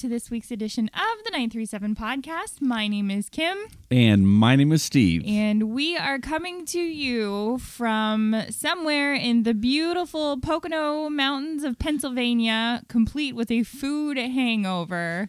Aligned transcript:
to 0.00 0.08
this 0.08 0.30
week's 0.30 0.50
edition 0.50 0.88
of 0.94 1.24
the 1.24 1.30
937 1.30 1.94
podcast. 1.94 2.62
My 2.62 2.88
name 2.88 3.10
is 3.10 3.28
Kim. 3.28 3.58
And 3.90 4.26
my 4.26 4.56
name 4.56 4.72
is 4.72 4.82
Steve. 4.82 5.22
And 5.26 5.74
we 5.74 5.94
are 5.94 6.18
coming 6.18 6.64
to 6.66 6.80
you 6.80 7.58
from 7.58 8.34
somewhere 8.48 9.12
in 9.12 9.42
the 9.42 9.52
beautiful 9.52 10.40
Pocono 10.40 11.10
Mountains 11.10 11.64
of 11.64 11.78
Pennsylvania, 11.78 12.82
complete 12.88 13.34
with 13.34 13.50
a 13.50 13.62
food 13.62 14.16
hangover. 14.16 15.28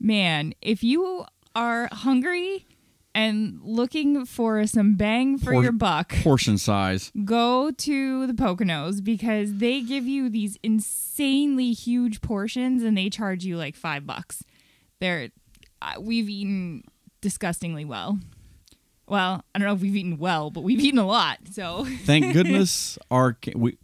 Man, 0.00 0.54
if 0.60 0.82
you 0.82 1.24
are 1.54 1.88
hungry 1.92 2.66
and 3.14 3.60
looking 3.62 4.24
for 4.24 4.66
some 4.66 4.94
bang 4.94 5.38
for 5.38 5.52
Por- 5.52 5.62
your 5.62 5.72
buck, 5.72 6.14
Portion 6.22 6.56
size. 6.58 7.12
go 7.24 7.70
to 7.70 8.26
the 8.26 8.32
Poconos 8.32 9.02
because 9.04 9.56
they 9.56 9.82
give 9.82 10.06
you 10.06 10.28
these 10.30 10.56
insanely 10.62 11.72
huge 11.72 12.20
portions 12.20 12.82
and 12.82 12.96
they 12.96 13.10
charge 13.10 13.44
you 13.44 13.56
like 13.56 13.74
five 13.76 14.06
bucks. 14.06 14.42
They're 15.00 15.28
uh, 15.80 16.00
we've 16.00 16.28
eaten 16.28 16.84
disgustingly 17.20 17.84
well. 17.84 18.18
Well, 19.08 19.44
I 19.54 19.58
don't 19.58 19.66
know 19.66 19.74
if 19.74 19.80
we've 19.82 19.96
eaten 19.96 20.16
well, 20.16 20.50
but 20.50 20.62
we've 20.62 20.80
eaten 20.80 20.98
a 20.98 21.06
lot. 21.06 21.38
So 21.50 21.84
Thank 22.04 22.32
goodness 22.32 22.98
our 23.10 23.36
we 23.54 23.76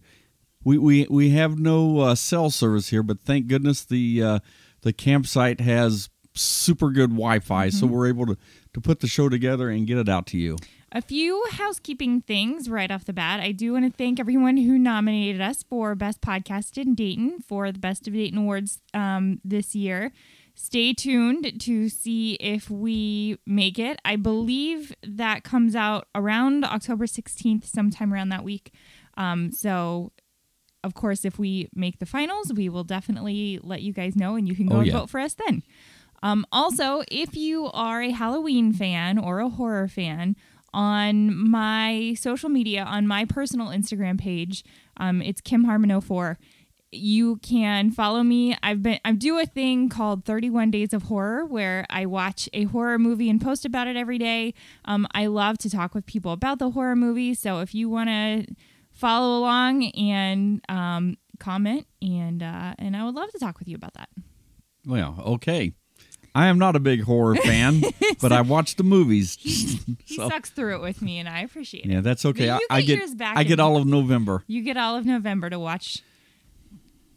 we 0.65 0.79
we, 0.79 1.07
we 1.11 1.31
have 1.31 1.59
no 1.59 2.01
uh, 2.01 2.15
cell 2.15 2.51
service 2.51 2.89
here, 2.89 3.03
but 3.03 3.21
thank 3.21 3.47
goodness 3.47 3.85
the 3.85 4.23
uh, 4.23 4.39
the 4.83 4.93
campsite 4.93 5.61
has 5.61 6.09
super 6.35 6.91
good 6.91 7.11
Wi-Fi, 7.11 7.71
so 7.71 7.87
we're 7.87 8.07
able 8.07 8.27
to 8.27 8.37
to 8.75 8.81
put 8.81 9.01
the 9.01 9.07
show 9.07 9.29
together 9.29 9.69
and 9.71 9.87
get 9.87 9.99
it 9.99 10.09
out 10.09 10.27
to 10.29 10.39
you. 10.39 10.57
A 10.93 11.03
few 11.03 11.45
housekeeping 11.53 12.23
things 12.23 12.71
right 12.71 12.91
off 12.91 13.05
the 13.05 13.13
bat. 13.13 13.41
I 13.41 13.53
do 13.53 13.75
want 13.75 13.85
to 13.85 13.97
thank 13.97 14.19
everyone 14.19 14.57
who 14.57 14.79
nominated 14.79 15.41
us 15.41 15.63
for 15.63 15.95
Best 15.95 16.21
Podcast 16.23 16.79
in 16.81 16.95
Dayton 16.95 17.41
for 17.47 17.71
the 17.71 17.79
Best 17.79 18.09
of 18.09 18.15
Dayton 18.15 18.39
Awards 18.39 18.81
um, 18.95 19.41
this 19.45 19.75
year. 19.75 20.13
Stay 20.55 20.93
tuned 20.95 21.61
to 21.61 21.89
see 21.89 22.35
if 22.35 22.69
we 22.71 23.39
make 23.47 23.79
it. 23.79 24.01
I 24.05 24.17
believe 24.17 24.95
that 25.07 25.45
comes 25.45 25.77
out 25.77 26.09
around 26.15 26.65
October 26.65 27.05
16th, 27.07 27.65
sometime 27.67 28.13
around 28.13 28.31
that 28.31 28.43
week. 28.43 28.73
Um, 29.19 29.53
so, 29.53 30.11
of 30.83 30.95
course, 30.95 31.25
if 31.25 31.39
we 31.39 31.69
make 31.75 31.99
the 31.99 32.07
finals, 32.07 32.53
we 32.53 32.69
will 32.69 32.83
definitely 32.85 33.61
let 33.63 33.83
you 33.83 33.93
guys 33.93 34.17
know 34.17 34.37
and 34.37 34.49
you 34.49 34.55
can 34.57 34.67
go 34.67 34.77
Oh, 34.77 34.79
and 34.79 34.87
yeah. 34.87 34.93
vote 34.95 35.11
for 35.11 35.21
us 35.21 35.35
then. 35.35 35.63
Um, 36.23 36.47
also, 36.51 37.03
if 37.11 37.37
you 37.37 37.67
are 37.73 38.03
a 38.03 38.11
Halloween 38.11 38.73
fan 38.73 39.19
or 39.19 39.41
a 39.41 39.49
horror 39.49 39.89
fan, 39.89 40.37
on 40.75 41.35
my 41.49 42.15
social 42.19 42.49
media, 42.49 42.85
on 42.85 43.07
my 43.07 43.25
personal 43.25 43.69
Instagram 43.69 44.21
page, 44.21 44.65
um, 44.99 45.23
it's 45.23 45.41
Kim 45.41 45.65
Harmon 45.65 46.01
04. 46.01 46.39
You 46.91 47.37
can 47.37 47.91
follow 47.91 48.23
me. 48.23 48.57
I've 48.63 48.83
been 48.83 48.99
I 49.05 49.13
do 49.13 49.39
a 49.39 49.45
thing 49.45 49.89
called 49.89 50.25
31 50.25 50.71
Days 50.71 50.95
of 50.95 51.05
Horror 51.05 51.45
where 51.45 51.85
I 51.91 52.07
watch 52.07 52.49
a 52.55 52.65
horror 52.65 52.99
movie 52.99 53.29
and 53.29 53.41
post 53.41 53.67
about 53.67 53.89
it 53.89 53.97
every 53.97 54.17
day. 54.19 54.55
Um, 54.87 55.07
I 55.13 55.27
love 55.27 55.59
to 55.59 55.71
talk 55.71 55.95
with 55.95 56.07
people 56.07 56.33
about 56.33 56.59
the 56.59 56.71
horror 56.71 56.97
movie. 56.97 57.35
So 57.35 57.61
if 57.61 57.75
you 57.75 57.91
want 57.91 58.09
to 58.09 58.47
follow 58.91 59.39
along 59.39 59.85
and 59.93 60.63
um, 60.71 61.19
comment, 61.39 61.87
and 62.01 62.43
uh, 62.43 62.75
and 62.79 62.97
I 62.97 63.05
would 63.05 63.15
love 63.15 63.31
to 63.33 63.39
talk 63.39 63.59
with 63.59 63.69
you 63.69 63.77
about 63.77 63.95
that. 63.95 64.09
Well, 64.87 65.23
okay. 65.27 65.75
I 66.35 66.47
am 66.47 66.59
not 66.59 66.77
a 66.77 66.81
big 66.81 67.03
horror 67.03 67.35
fan, 67.45 67.83
but 68.21 68.33
I 68.33 68.41
watch 68.43 68.77
the 68.77 68.85
movies. 68.85 69.37
He 69.41 69.79
So, 70.17 70.29
sucks 70.29 70.51
through 70.51 70.77
it 70.77 70.81
with 70.81 71.03
me, 71.03 71.19
and 71.19 71.29
I 71.29 71.41
appreciate 71.41 71.85
it. 71.85 71.91
yeah, 71.91 72.01
that's 72.01 72.25
okay. 72.25 72.51
I, 72.51 72.59
I 72.71 72.81
get 72.83 73.01
I 73.21 73.45
get 73.45 73.61
all 73.61 73.77
of 73.77 73.87
November. 73.87 74.45
You 74.47 74.63
get 74.63 74.77
all 74.77 74.97
of 74.97 75.05
November 75.07 75.51
to 75.51 75.59
watch 75.59 76.03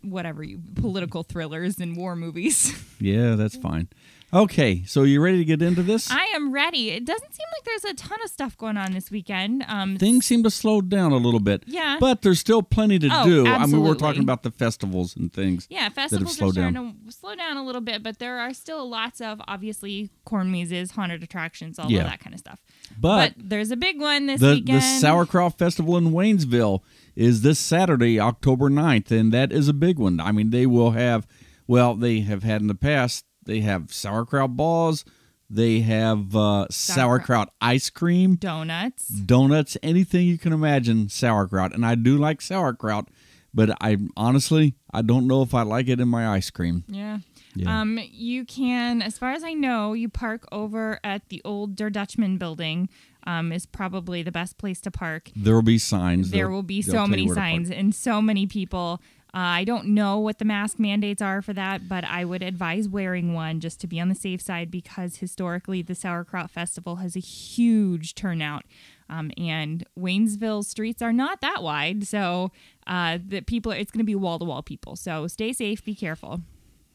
whatever 0.02 0.44
you 0.44 0.60
political 0.76 1.24
thrillers 1.24 1.80
and 1.80 1.96
war 1.96 2.16
movies. 2.16 2.74
Yeah, 3.04 3.34
that's 3.34 3.58
fine. 3.58 3.88
Okay, 4.34 4.84
so 4.86 5.04
you 5.04 5.20
ready 5.22 5.40
to 5.40 5.44
get 5.46 5.62
into 5.62 5.84
this? 5.84 6.10
I 6.10 6.24
am 6.36 6.54
ready. 6.54 6.90
It 6.92 7.04
doesn't 7.04 7.34
seem 7.36 7.46
like 7.52 7.66
there's 7.66 7.84
a 7.84 7.94
ton 7.96 8.18
of 8.24 8.30
stuff 8.32 8.58
going 8.58 8.78
on 8.78 8.94
this 8.94 9.12
weekend. 9.12 9.66
Um, 9.68 9.98
Things 9.98 10.26
seem 10.26 10.42
to 10.44 10.50
slow 10.50 10.80
down 10.80 11.12
a 11.12 11.18
little 11.18 11.42
bit. 11.42 11.64
Yeah. 11.68 11.98
But 12.00 12.22
there's 12.22 12.40
still 12.40 12.64
plenty 12.64 12.98
to 13.00 13.10
Oh, 13.12 13.26
do. 13.26 13.46
I 13.46 13.66
mean, 13.66 13.82
we're 13.84 13.94
talking 13.96 14.22
about 14.22 14.44
the 14.44 14.52
festivals 14.52 15.18
and 15.18 15.34
things. 15.34 15.68
yeah, 15.70 15.80
that 15.80 15.84
have 15.84 15.94
festivals 15.94 16.32
are 16.42 16.52
starting 16.54 16.74
down. 16.74 16.96
to 17.06 17.12
slow 17.12 17.36
down 17.36 17.58
a 17.58 17.66
little 17.66 17.82
bit, 17.82 18.04
but 18.04 18.20
there 18.20 18.40
are 18.40 18.54
still 18.54 18.88
lots 18.90 19.20
of 19.20 19.42
obviously 19.50 20.10
corn 20.24 20.50
mazes, 20.50 20.92
haunted 20.92 21.24
attractions, 21.24 21.78
all 21.78 21.92
Yeah. 21.92 22.04
of 22.04 22.12
that 22.12 22.22
kind 22.22 22.34
of 22.34 22.40
stuff. 22.40 22.60
But, 22.98 23.34
there's 23.38 23.72
a 23.72 23.76
big 23.78 24.00
one 24.00 24.28
this 24.28 24.40
the, 24.40 24.52
weekend. 24.56 24.78
the 24.78 24.82
Sauerkraut 24.82 25.58
Festival 25.58 25.98
in 25.98 26.12
Waynesville 26.12 26.80
is 27.18 27.42
this 27.42 27.60
Saturday, 27.60 28.18
October 28.18 28.70
9th, 28.70 29.12
and 29.12 29.34
that 29.34 29.52
is 29.52 29.68
a 29.68 29.74
big 29.74 30.00
one. 30.00 30.22
I 30.22 30.32
mean, 30.32 30.52
they 30.52 30.66
will 30.66 30.92
have, 30.92 31.28
well, 31.68 31.96
they 31.96 32.22
have 32.22 32.44
had 32.44 32.62
in 32.62 32.68
the 32.68 32.76
past, 32.76 33.26
they 33.44 33.62
have 33.62 33.94
sauerkraut 33.94 34.56
balls, 34.56 35.06
they 35.50 35.82
have 35.82 36.36
uh, 36.36 36.68
sauerkraut 36.70 37.50
ice 37.60 37.90
cream, 37.90 38.36
donuts. 38.36 39.08
donuts, 39.08 39.78
anything 39.84 40.26
you 40.28 40.38
can 40.38 40.54
imagine 40.54 41.10
sauerkraut. 41.10 41.74
And 41.74 41.86
I 41.86 41.96
do 41.96 42.18
like 42.18 42.42
sauerkraut, 42.42 43.10
but 43.54 43.76
I 43.82 43.98
honestly, 44.16 44.76
I 44.94 45.02
don't 45.02 45.28
know 45.28 45.42
if 45.42 45.54
I 45.54 45.64
like 45.64 45.88
it 45.90 46.00
in 46.00 46.08
my 46.08 46.28
ice 46.30 46.50
cream. 46.50 46.84
Yeah. 46.88 47.20
Yeah. 47.54 47.82
Um, 47.82 48.00
you 48.10 48.46
can, 48.46 49.02
as 49.02 49.18
far 49.18 49.32
as 49.34 49.44
I 49.44 49.52
know, 49.54 49.92
you 49.92 50.08
park 50.08 50.48
over 50.54 51.02
at 51.04 51.28
the 51.28 51.42
old 51.44 51.76
Der 51.76 51.90
Dutchman 51.90 52.38
building. 52.38 52.88
Um, 53.28 53.52
is 53.52 53.68
probably 53.68 54.24
the 54.24 54.32
best 54.32 54.58
place 54.58 54.82
to 54.82 54.90
park. 54.90 55.30
There 55.36 55.54
will 55.54 55.62
be 55.62 55.78
signs. 55.78 56.32
There 56.32 56.48
They'll- 56.48 56.64
be 56.64 56.82
they'll 56.82 56.92
so 56.92 57.08
many 57.08 57.28
where 57.28 57.36
to 57.36 57.40
park. 57.42 57.52
signs 57.52 57.70
and 57.70 57.94
so 57.94 58.20
many 58.20 58.48
people. 58.48 59.00
Uh, 59.34 59.64
I 59.64 59.64
don't 59.64 59.88
know 59.88 60.20
what 60.20 60.40
the 60.40 60.46
mask 60.46 60.78
mandates 60.78 61.22
are 61.22 61.42
for 61.42 61.54
that, 61.54 61.88
but 61.88 62.04
I 62.04 62.26
would 62.26 62.44
advise 62.44 62.90
wearing 62.90 63.34
one 63.34 63.62
just 63.62 63.80
to 63.82 63.88
be 63.88 63.98
on 64.00 64.10
the 64.10 64.16
safe 64.16 64.42
side 64.42 64.70
because 64.70 65.18
historically 65.18 65.82
the 65.82 65.96
Sauerkraut 65.96 66.52
Festival 66.52 66.98
has 66.98 67.16
a 67.16 67.20
huge 67.20 68.14
turnout. 68.14 68.64
Um, 69.10 69.32
and 69.38 69.86
Waynesville 69.98 70.66
streets 70.66 71.02
are 71.02 71.14
not 71.14 71.40
that 71.42 71.64
wide, 71.64 72.08
so 72.08 72.52
uh, 72.88 73.20
the 73.26 73.42
people 73.42 73.72
it's 73.72 73.92
going 73.92 74.00
to 74.00 74.06
be 74.06 74.16
wall 74.16 74.40
to 74.40 74.46
wall 74.46 74.64
people. 74.64 74.98
So 74.98 75.28
stay 75.28 75.54
safe, 75.54 75.84
be 75.84 75.96
careful. 75.96 76.42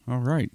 All 0.07 0.19
right. 0.19 0.51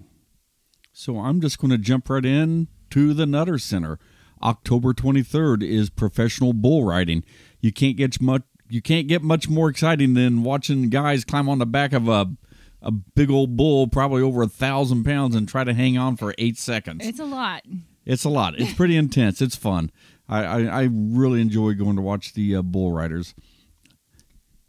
So 0.93 1.19
I'm 1.19 1.41
just 1.41 1.59
going 1.59 1.71
to 1.71 1.77
jump 1.77 2.09
right 2.09 2.25
in 2.25 2.67
to 2.91 3.13
the 3.13 3.25
Nutter 3.25 3.57
Center. 3.57 3.99
October 4.41 4.93
23rd 4.93 5.63
is 5.63 5.89
professional 5.89 6.53
bull 6.53 6.83
riding. 6.83 7.23
You 7.59 7.71
can't 7.71 7.97
get 7.97 8.21
much. 8.21 8.43
You 8.73 8.81
can't 8.81 9.07
get 9.07 9.21
much 9.21 9.47
more 9.47 9.69
exciting 9.69 10.15
than 10.15 10.41
watching 10.41 10.89
guys 10.89 11.23
climb 11.23 11.47
on 11.47 11.59
the 11.59 11.65
back 11.67 11.93
of 11.93 12.07
a 12.07 12.35
a 12.81 12.89
big 12.89 13.29
old 13.29 13.55
bull, 13.55 13.87
probably 13.87 14.23
over 14.23 14.41
a 14.41 14.47
thousand 14.47 15.03
pounds, 15.03 15.35
and 15.35 15.47
try 15.47 15.63
to 15.63 15.75
hang 15.75 15.95
on 15.95 16.17
for 16.17 16.33
eight 16.39 16.57
seconds. 16.57 17.05
It's 17.05 17.19
a 17.19 17.25
lot. 17.25 17.61
It's 18.03 18.23
a 18.23 18.29
lot. 18.29 18.59
It's 18.59 18.73
pretty 18.75 18.97
intense. 18.97 19.43
It's 19.43 19.55
fun. 19.55 19.91
I, 20.27 20.43
I, 20.43 20.61
I 20.63 20.89
really 20.91 21.39
enjoy 21.39 21.75
going 21.75 21.97
to 21.97 22.01
watch 22.01 22.33
the 22.33 22.55
uh, 22.55 22.61
bull 22.63 22.91
riders. 22.91 23.35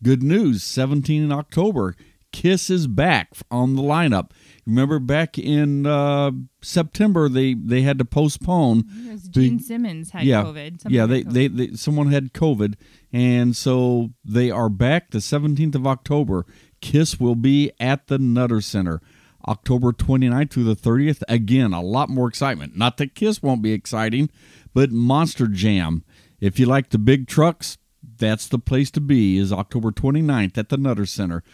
Good 0.02 0.22
news 0.22 0.62
17 0.62 1.22
in 1.22 1.32
October. 1.32 1.96
Kiss 2.34 2.68
is 2.68 2.88
back 2.88 3.30
on 3.48 3.76
the 3.76 3.82
lineup. 3.82 4.32
Remember 4.66 4.98
back 4.98 5.38
in 5.38 5.86
uh, 5.86 6.32
September 6.60 7.28
they, 7.28 7.54
they 7.54 7.82
had 7.82 7.96
to 7.98 8.04
postpone. 8.04 8.80
Because 8.80 9.22
the- 9.22 9.30
Gene 9.30 9.60
Simmons 9.60 10.10
had 10.10 10.24
yeah, 10.24 10.42
COVID. 10.42 10.82
Somebody 10.82 10.96
yeah, 10.96 11.06
they, 11.06 11.22
COVID. 11.22 11.32
they 11.32 11.46
they 11.46 11.76
someone 11.76 12.10
had 12.10 12.32
COVID, 12.32 12.74
and 13.12 13.56
so 13.56 14.10
they 14.24 14.50
are 14.50 14.68
back 14.68 15.12
the 15.12 15.18
17th 15.18 15.76
of 15.76 15.86
October. 15.86 16.44
Kiss 16.80 17.20
will 17.20 17.36
be 17.36 17.70
at 17.78 18.08
the 18.08 18.18
Nutter 18.18 18.60
Center. 18.60 19.00
October 19.46 19.92
29th 19.92 20.50
through 20.50 20.64
the 20.64 20.74
30th. 20.74 21.22
Again, 21.28 21.72
a 21.72 21.82
lot 21.82 22.08
more 22.08 22.26
excitement. 22.26 22.76
Not 22.76 22.96
that 22.96 23.14
Kiss 23.14 23.42
won't 23.44 23.62
be 23.62 23.72
exciting, 23.72 24.28
but 24.72 24.90
Monster 24.90 25.46
Jam. 25.46 26.02
If 26.40 26.58
you 26.58 26.66
like 26.66 26.90
the 26.90 26.98
big 26.98 27.28
trucks, 27.28 27.78
that's 28.02 28.48
the 28.48 28.58
place 28.58 28.90
to 28.90 29.00
be. 29.00 29.38
Is 29.38 29.52
October 29.52 29.92
29th 29.92 30.58
at 30.58 30.68
the 30.68 30.76
Nutter 30.76 31.06
Center. 31.06 31.44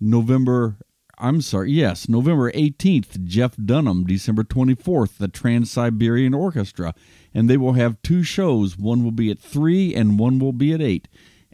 November 0.00 0.78
I'm 1.18 1.40
sorry, 1.40 1.70
yes, 1.70 2.08
November 2.08 2.50
18th, 2.52 3.24
Jeff 3.24 3.56
Dunham, 3.56 4.04
December 4.04 4.42
24th, 4.42 5.18
the 5.18 5.28
Trans 5.28 5.70
Siberian 5.70 6.34
Orchestra. 6.34 6.94
And 7.32 7.48
they 7.48 7.56
will 7.56 7.74
have 7.74 8.02
two 8.02 8.22
shows. 8.22 8.76
One 8.76 9.04
will 9.04 9.12
be 9.12 9.30
at 9.30 9.38
3 9.38 9.94
and 9.94 10.18
one 10.18 10.38
will 10.38 10.52
be 10.52 10.72
at 10.72 10.80
8. 10.80 11.08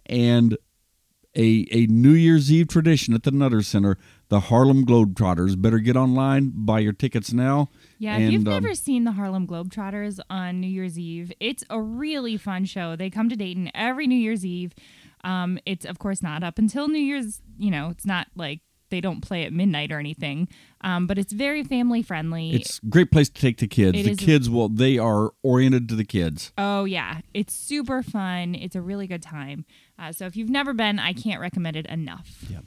And 0.06 0.56
a, 1.36 1.66
a 1.70 1.86
New 1.86 2.12
Year's 2.12 2.50
Eve 2.50 2.68
tradition 2.68 3.14
at 3.14 3.22
the 3.22 3.30
Nutter 3.30 3.62
Center, 3.62 3.96
the 4.28 4.40
Harlem 4.40 4.84
Globetrotters. 4.84 5.60
Better 5.60 5.78
get 5.78 5.96
online, 5.96 6.52
buy 6.54 6.80
your 6.80 6.92
tickets 6.92 7.32
now. 7.32 7.68
Yeah, 7.98 8.16
if 8.16 8.32
you've 8.32 8.46
um, 8.48 8.62
never 8.62 8.74
seen 8.74 9.04
the 9.04 9.12
Harlem 9.12 9.46
Globetrotters 9.46 10.18
on 10.28 10.60
New 10.60 10.66
Year's 10.66 10.98
Eve, 10.98 11.32
it's 11.38 11.62
a 11.70 11.80
really 11.80 12.36
fun 12.36 12.64
show. 12.64 12.96
They 12.96 13.10
come 13.10 13.28
to 13.28 13.36
Dayton 13.36 13.70
every 13.74 14.06
New 14.06 14.16
Year's 14.16 14.44
Eve. 14.44 14.74
Um, 15.24 15.58
it's 15.66 15.84
of 15.84 15.98
course 15.98 16.22
not 16.22 16.42
up 16.42 16.58
until 16.58 16.88
New 16.88 16.98
Year's. 17.00 17.40
You 17.58 17.70
know, 17.70 17.90
it's 17.90 18.06
not 18.06 18.28
like 18.34 18.60
they 18.90 19.00
don't 19.00 19.20
play 19.20 19.44
at 19.44 19.52
midnight 19.52 19.92
or 19.92 19.98
anything. 20.00 20.48
Um, 20.80 21.06
but 21.06 21.16
it's 21.18 21.32
very 21.32 21.62
family 21.62 22.02
friendly. 22.02 22.52
It's 22.54 22.80
a 22.82 22.86
great 22.86 23.12
place 23.12 23.28
to 23.28 23.40
take 23.40 23.58
the 23.58 23.68
kids. 23.68 23.96
It 23.98 24.02
the 24.04 24.10
is- 24.12 24.18
kids 24.18 24.50
will 24.50 24.68
they 24.68 24.98
are 24.98 25.32
oriented 25.42 25.88
to 25.90 25.94
the 25.94 26.04
kids. 26.04 26.52
oh 26.58 26.84
yeah, 26.84 27.20
it's 27.34 27.54
super 27.54 28.02
fun. 28.02 28.54
It's 28.54 28.74
a 28.76 28.80
really 28.82 29.06
good 29.06 29.22
time. 29.22 29.64
Uh, 29.98 30.12
so 30.12 30.26
if 30.26 30.36
you've 30.36 30.50
never 30.50 30.72
been, 30.72 30.98
I 30.98 31.12
can't 31.12 31.40
recommend 31.40 31.76
it 31.76 31.86
enough. 31.86 32.44
Yeah. 32.48 32.60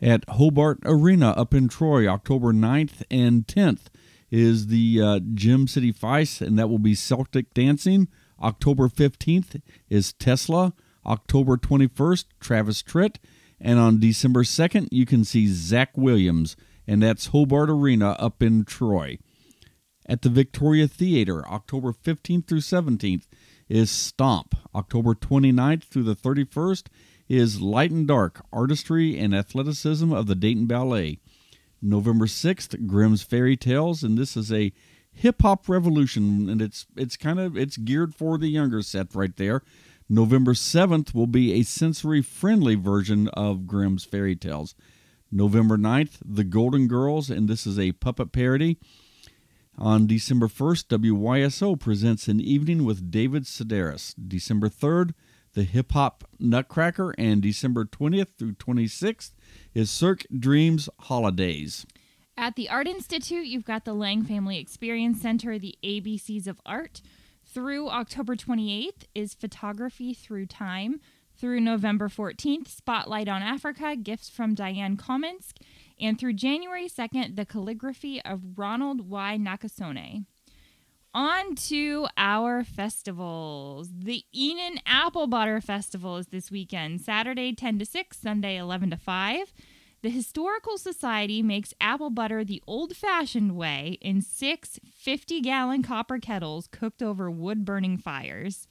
At 0.00 0.24
Hobart 0.28 0.78
Arena 0.84 1.30
up 1.30 1.52
in 1.52 1.66
Troy, 1.66 2.06
October 2.06 2.52
9th 2.52 3.02
and 3.10 3.44
10th 3.48 3.86
is 4.30 4.68
the 4.68 5.00
uh, 5.02 5.20
Gem 5.34 5.66
City 5.66 5.92
Feis, 5.92 6.40
and 6.40 6.56
that 6.56 6.68
will 6.68 6.78
be 6.78 6.94
Celtic 6.94 7.52
dancing. 7.52 8.06
October 8.40 8.88
15th 8.88 9.60
is 9.90 10.12
Tesla. 10.12 10.72
October 11.08 11.56
21st, 11.56 12.26
Travis 12.38 12.82
Tritt. 12.82 13.16
And 13.60 13.78
on 13.78 13.98
December 13.98 14.44
2nd, 14.44 14.88
you 14.92 15.04
can 15.04 15.24
see 15.24 15.48
Zach 15.48 15.96
Williams, 15.96 16.56
and 16.86 17.02
that's 17.02 17.28
Hobart 17.28 17.70
Arena 17.70 18.10
up 18.18 18.42
in 18.42 18.64
Troy. 18.64 19.18
At 20.06 20.22
the 20.22 20.28
Victoria 20.28 20.86
Theater, 20.86 21.46
October 21.48 21.92
15th 21.92 22.46
through 22.46 22.60
17th, 22.60 23.26
is 23.68 23.90
Stomp. 23.90 24.54
October 24.74 25.14
29th 25.14 25.84
through 25.84 26.04
the 26.04 26.16
31st 26.16 26.86
is 27.28 27.60
Light 27.60 27.90
and 27.90 28.06
Dark 28.06 28.44
Artistry 28.52 29.18
and 29.18 29.34
Athleticism 29.34 30.12
of 30.12 30.26
the 30.26 30.34
Dayton 30.34 30.66
Ballet. 30.66 31.18
November 31.82 32.26
6th, 32.26 32.86
Grimm's 32.86 33.22
Fairy 33.22 33.56
Tales, 33.56 34.02
and 34.02 34.16
this 34.16 34.36
is 34.36 34.52
a 34.52 34.72
hip 35.12 35.42
hop 35.42 35.68
revolution, 35.68 36.48
and 36.48 36.62
it's 36.62 36.86
it's 36.96 37.16
kind 37.16 37.38
of 37.38 37.56
it's 37.56 37.76
geared 37.76 38.14
for 38.14 38.38
the 38.38 38.48
younger 38.48 38.82
set 38.82 39.14
right 39.14 39.36
there. 39.36 39.62
November 40.08 40.54
7th 40.54 41.12
will 41.12 41.26
be 41.26 41.52
a 41.52 41.62
sensory 41.62 42.22
friendly 42.22 42.74
version 42.74 43.28
of 43.28 43.66
Grimm's 43.66 44.04
Fairy 44.04 44.34
Tales. 44.34 44.74
November 45.30 45.76
9th, 45.76 46.16
The 46.24 46.44
Golden 46.44 46.88
Girls, 46.88 47.28
and 47.28 47.46
this 47.46 47.66
is 47.66 47.78
a 47.78 47.92
puppet 47.92 48.32
parody. 48.32 48.78
On 49.76 50.06
December 50.06 50.48
1st, 50.48 50.86
WYSO 50.98 51.78
presents 51.78 52.26
an 52.26 52.40
evening 52.40 52.84
with 52.84 53.10
David 53.10 53.44
Sedaris. 53.44 54.14
December 54.26 54.70
3rd, 54.70 55.12
the 55.52 55.64
Hip 55.64 55.92
Hop 55.92 56.24
Nutcracker, 56.38 57.14
and 57.18 57.42
December 57.42 57.84
20th 57.84 58.28
through 58.38 58.54
26th 58.54 59.32
is 59.74 59.90
Cirque 59.90 60.24
Dreams 60.36 60.88
Holidays. 61.00 61.84
At 62.38 62.56
the 62.56 62.70
Art 62.70 62.88
Institute, 62.88 63.46
you've 63.46 63.64
got 63.64 63.84
the 63.84 63.92
Lang 63.92 64.24
Family 64.24 64.58
Experience 64.58 65.20
Center, 65.20 65.58
the 65.58 65.76
ABCs 65.84 66.46
of 66.46 66.60
Art. 66.64 67.02
Through 67.50 67.88
October 67.88 68.36
28th 68.36 69.04
is 69.14 69.32
Photography 69.32 70.12
Through 70.12 70.46
Time. 70.46 71.00
Through 71.34 71.60
November 71.60 72.08
14th, 72.08 72.68
Spotlight 72.68 73.26
on 73.26 73.40
Africa, 73.42 73.96
Gifts 73.96 74.28
from 74.28 74.54
Diane 74.54 74.98
Kominsk. 74.98 75.54
And 75.98 76.18
through 76.18 76.34
January 76.34 76.88
2nd, 76.88 77.36
The 77.36 77.46
Calligraphy 77.46 78.20
of 78.22 78.58
Ronald 78.58 79.08
Y. 79.08 79.38
Nakasone. 79.40 80.26
On 81.14 81.54
to 81.54 82.06
our 82.18 82.64
festivals. 82.64 83.88
The 83.96 84.24
Enon 84.36 84.80
Apple 84.84 85.26
Butter 85.26 85.62
Festival 85.62 86.18
is 86.18 86.26
this 86.26 86.50
weekend, 86.50 87.00
Saturday 87.00 87.54
10 87.54 87.78
to 87.78 87.86
6, 87.86 88.18
Sunday 88.18 88.58
11 88.58 88.90
to 88.90 88.98
5. 88.98 89.54
The 90.00 90.10
Historical 90.10 90.78
Society 90.78 91.42
makes 91.42 91.74
apple 91.80 92.10
butter 92.10 92.44
the 92.44 92.62
old 92.68 92.96
fashioned 92.96 93.56
way 93.56 93.98
in 94.00 94.22
six 94.22 94.78
50 94.88 95.40
gallon 95.40 95.82
copper 95.82 96.18
kettles 96.18 96.68
cooked 96.68 97.02
over 97.02 97.28
wood 97.28 97.64
burning 97.64 97.98
fires. 97.98 98.68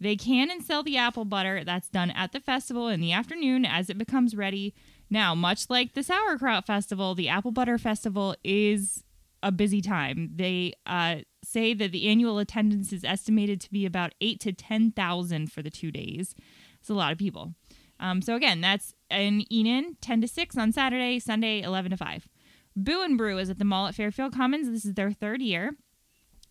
They 0.00 0.16
can 0.16 0.50
and 0.50 0.62
sell 0.62 0.82
the 0.82 0.96
apple 0.96 1.24
butter 1.24 1.62
that's 1.64 1.88
done 1.88 2.10
at 2.10 2.32
the 2.32 2.40
festival 2.40 2.88
in 2.88 3.00
the 3.00 3.12
afternoon 3.12 3.64
as 3.64 3.88
it 3.88 3.96
becomes 3.96 4.34
ready. 4.34 4.74
Now, 5.08 5.36
much 5.36 5.70
like 5.70 5.94
the 5.94 6.02
Sauerkraut 6.02 6.66
Festival, 6.66 7.14
the 7.14 7.28
Apple 7.28 7.52
Butter 7.52 7.78
Festival 7.78 8.34
is 8.42 9.04
a 9.42 9.52
busy 9.52 9.80
time. 9.80 10.32
They 10.34 10.74
uh, 10.84 11.18
say 11.44 11.74
that 11.74 11.92
the 11.92 12.08
annual 12.08 12.38
attendance 12.38 12.92
is 12.92 13.04
estimated 13.04 13.60
to 13.62 13.70
be 13.70 13.86
about 13.86 14.14
eight 14.20 14.40
to 14.40 14.52
10,000 14.52 15.52
for 15.52 15.62
the 15.62 15.70
two 15.70 15.92
days. 15.92 16.34
It's 16.80 16.90
a 16.90 16.94
lot 16.94 17.12
of 17.12 17.18
people. 17.18 17.54
Um, 17.98 18.22
so 18.22 18.34
again, 18.34 18.60
that's 18.60 18.94
in 19.10 19.44
Enon, 19.50 19.96
10 20.00 20.20
to 20.22 20.28
6 20.28 20.56
on 20.56 20.72
Saturday, 20.72 21.18
Sunday, 21.18 21.62
11 21.62 21.90
to 21.90 21.96
5. 21.96 22.28
Boo 22.76 23.02
and 23.02 23.16
Brew 23.16 23.38
is 23.38 23.48
at 23.48 23.58
the 23.58 23.64
mall 23.64 23.86
at 23.86 23.94
Fairfield 23.94 24.34
Commons. 24.34 24.68
This 24.68 24.84
is 24.84 24.94
their 24.94 25.10
third 25.10 25.40
year. 25.40 25.76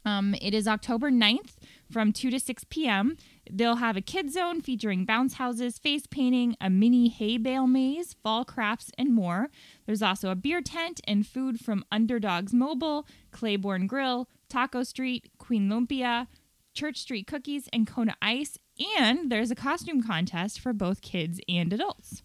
Um, 0.06 0.36
it 0.40 0.54
is 0.54 0.68
October 0.68 1.10
9th 1.10 1.56
from 1.92 2.14
2 2.14 2.30
to 2.30 2.40
6 2.40 2.64
p.m. 2.70 3.18
They'll 3.52 3.78
have 3.78 3.98
a 3.98 4.02
kid 4.02 4.32
zone 4.32 4.62
featuring 4.62 5.04
bounce 5.04 5.36
houses, 5.36 5.80
face 5.80 6.06
painting, 6.06 6.56
a 6.62 6.70
mini 6.70 7.10
hay 7.10 7.38
bale 7.38 7.66
maze, 7.66 8.16
fall 8.24 8.46
crafts, 8.46 8.92
and 8.98 9.14
more. 9.14 9.50
There's 9.86 10.04
also 10.04 10.30
a 10.30 10.36
beer 10.36 10.62
tent 10.62 11.02
and 11.08 11.26
food 11.26 11.60
from 11.60 11.86
Underdogs 11.92 12.54
Mobile, 12.54 13.08
Claiborne 13.32 13.88
Grill, 13.88 14.30
Taco 14.48 14.84
Street, 14.84 15.32
Queen 15.40 15.70
Lumpia, 15.70 16.28
Church 16.74 16.98
Street 16.98 17.26
Cookies, 17.26 17.68
and 17.74 17.88
Kona 17.88 18.16
Ice. 18.22 18.60
And 18.98 19.31
there's 19.31 19.51
a 19.51 19.56
costume 19.56 20.04
contest 20.04 20.60
for 20.60 20.74
both 20.74 21.01
kids 21.01 21.39
and 21.48 21.72
adults. 21.72 22.24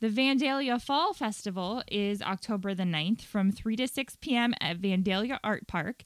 The 0.00 0.08
Vandalia 0.08 0.80
Fall 0.80 1.14
Festival 1.14 1.82
is 1.90 2.20
October 2.20 2.74
the 2.74 2.84
9th 2.84 3.22
from 3.22 3.50
3 3.50 3.76
to 3.76 3.88
6 3.88 4.16
p.m. 4.20 4.54
at 4.60 4.80
Vandalia 4.80 5.38
Art 5.42 5.66
Park. 5.66 6.04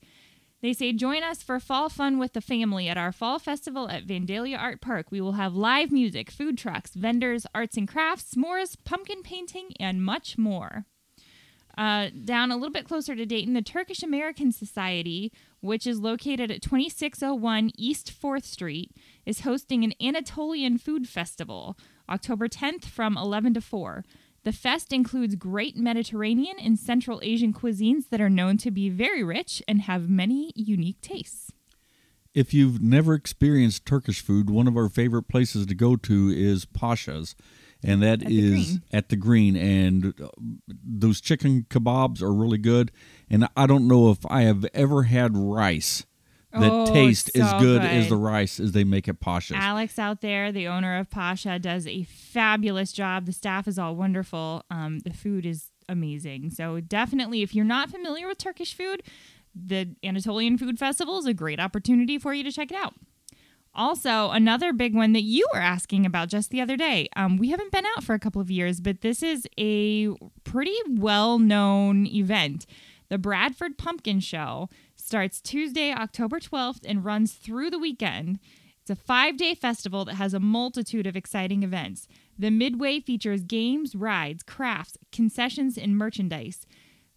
They 0.62 0.72
say, 0.72 0.92
join 0.92 1.22
us 1.22 1.42
for 1.42 1.58
fall 1.58 1.88
fun 1.88 2.18
with 2.18 2.34
the 2.34 2.40
family 2.40 2.88
at 2.88 2.98
our 2.98 3.12
fall 3.12 3.38
festival 3.38 3.88
at 3.88 4.06
Vandalia 4.06 4.58
Art 4.58 4.80
Park. 4.80 5.06
We 5.10 5.20
will 5.20 5.32
have 5.32 5.54
live 5.54 5.90
music, 5.90 6.30
food 6.30 6.56
trucks, 6.58 6.92
vendors, 6.92 7.46
arts 7.54 7.76
and 7.76 7.88
crafts, 7.88 8.34
s'mores, 8.34 8.76
pumpkin 8.84 9.22
painting, 9.22 9.70
and 9.80 10.04
much 10.04 10.36
more. 10.38 10.84
Uh, 11.78 12.10
down 12.24 12.50
a 12.50 12.56
little 12.56 12.72
bit 12.72 12.86
closer 12.86 13.14
to 13.14 13.24
Dayton, 13.24 13.54
the 13.54 13.62
Turkish 13.62 14.02
American 14.02 14.52
Society, 14.52 15.32
which 15.60 15.86
is 15.86 15.98
located 15.98 16.50
at 16.50 16.60
2601 16.60 17.70
East 17.76 18.12
4th 18.20 18.44
Street, 18.44 18.90
is 19.30 19.42
hosting 19.42 19.84
an 19.84 19.94
Anatolian 20.02 20.76
food 20.76 21.08
festival 21.08 21.78
October 22.08 22.48
10th 22.48 22.84
from 22.86 23.16
11 23.16 23.54
to 23.54 23.60
4. 23.60 24.04
The 24.42 24.52
fest 24.52 24.92
includes 24.92 25.36
great 25.36 25.76
Mediterranean 25.76 26.56
and 26.58 26.76
Central 26.76 27.20
Asian 27.22 27.52
cuisines 27.52 28.08
that 28.08 28.20
are 28.20 28.28
known 28.28 28.56
to 28.58 28.72
be 28.72 28.88
very 28.88 29.22
rich 29.22 29.62
and 29.68 29.82
have 29.82 30.10
many 30.10 30.52
unique 30.56 31.00
tastes. 31.00 31.52
If 32.34 32.52
you've 32.52 32.82
never 32.82 33.14
experienced 33.14 33.86
Turkish 33.86 34.20
food, 34.20 34.50
one 34.50 34.66
of 34.66 34.76
our 34.76 34.88
favorite 34.88 35.28
places 35.28 35.64
to 35.66 35.74
go 35.76 35.94
to 35.94 36.30
is 36.30 36.64
Pasha's, 36.64 37.36
and 37.84 38.02
that 38.02 38.22
At 38.22 38.32
is 38.32 38.80
the 38.80 38.96
at 38.96 39.08
the 39.10 39.16
Greene. 39.16 39.56
And 39.56 40.12
uh, 40.20 40.28
those 40.68 41.20
chicken 41.20 41.66
kebabs 41.70 42.20
are 42.20 42.32
really 42.32 42.58
good. 42.58 42.90
And 43.28 43.48
I 43.56 43.66
don't 43.66 43.86
know 43.86 44.10
if 44.10 44.26
I 44.26 44.42
have 44.42 44.64
ever 44.74 45.04
had 45.04 45.36
rice 45.36 46.04
that 46.52 46.70
Oh, 46.72 46.86
tastes 46.92 47.28
as 47.30 47.50
so 47.50 47.58
good, 47.60 47.82
as 47.82 48.08
the 48.08 48.16
rice 48.16 48.58
as 48.58 48.72
they 48.72 48.84
make 48.84 49.08
at 49.08 49.20
Pasha's. 49.20 49.56
Alex 49.56 49.98
out 49.98 50.20
there, 50.20 50.50
the 50.50 50.66
owner 50.68 50.98
of 50.98 51.10
Pasha, 51.10 51.58
does 51.58 51.86
a 51.86 52.02
fabulous 52.04 52.92
job. 52.92 53.26
The 53.26 53.32
staff 53.32 53.68
is 53.68 53.78
all 53.78 53.94
wonderful. 53.94 54.64
Um, 54.70 54.98
the 55.00 55.12
food 55.12 55.46
is 55.46 55.70
amazing. 55.88 56.50
So 56.50 56.80
definitely, 56.80 57.42
if 57.42 57.54
you're 57.54 57.64
not 57.64 57.90
familiar 57.90 58.26
with 58.26 58.38
Turkish 58.38 58.74
food, 58.74 59.02
the 59.54 59.94
Anatolian 60.04 60.58
Food 60.58 60.78
Festival 60.78 61.18
is 61.18 61.26
a 61.26 61.34
great 61.34 61.60
opportunity 61.60 62.18
for 62.18 62.34
you 62.34 62.42
to 62.44 62.52
check 62.52 62.70
it 62.70 62.76
out. 62.76 62.94
Also, 63.72 64.30
another 64.30 64.72
big 64.72 64.96
one 64.96 65.12
that 65.12 65.22
you 65.22 65.46
were 65.54 65.60
asking 65.60 66.04
about 66.04 66.28
just 66.28 66.50
the 66.50 66.60
other 66.60 66.76
day. 66.76 67.08
Um, 67.14 67.36
we 67.36 67.50
haven't 67.50 67.70
been 67.70 67.86
out 67.96 68.02
for 68.02 68.14
a 68.14 68.18
couple 68.18 68.40
of 68.40 68.50
years, 68.50 68.80
but 68.80 69.00
this 69.00 69.22
is 69.22 69.46
a 69.58 70.08
pretty 70.42 70.74
well 70.88 71.38
known 71.38 72.06
event. 72.06 72.66
The 73.10 73.18
Bradford 73.18 73.78
Pumpkin 73.78 74.18
Show 74.20 74.68
starts 75.10 75.40
Tuesday, 75.40 75.92
October 75.92 76.38
12th, 76.38 76.82
and 76.84 77.04
runs 77.04 77.32
through 77.32 77.68
the 77.68 77.80
weekend. 77.80 78.38
It's 78.80 78.90
a 78.90 78.94
five 78.94 79.36
day 79.36 79.56
festival 79.56 80.04
that 80.04 80.14
has 80.14 80.32
a 80.34 80.38
multitude 80.38 81.04
of 81.04 81.16
exciting 81.16 81.64
events. 81.64 82.06
The 82.38 82.52
Midway 82.52 83.00
features 83.00 83.42
games, 83.42 83.96
rides, 83.96 84.44
crafts, 84.44 84.96
concessions, 85.10 85.76
and 85.76 85.98
merchandise. 85.98 86.64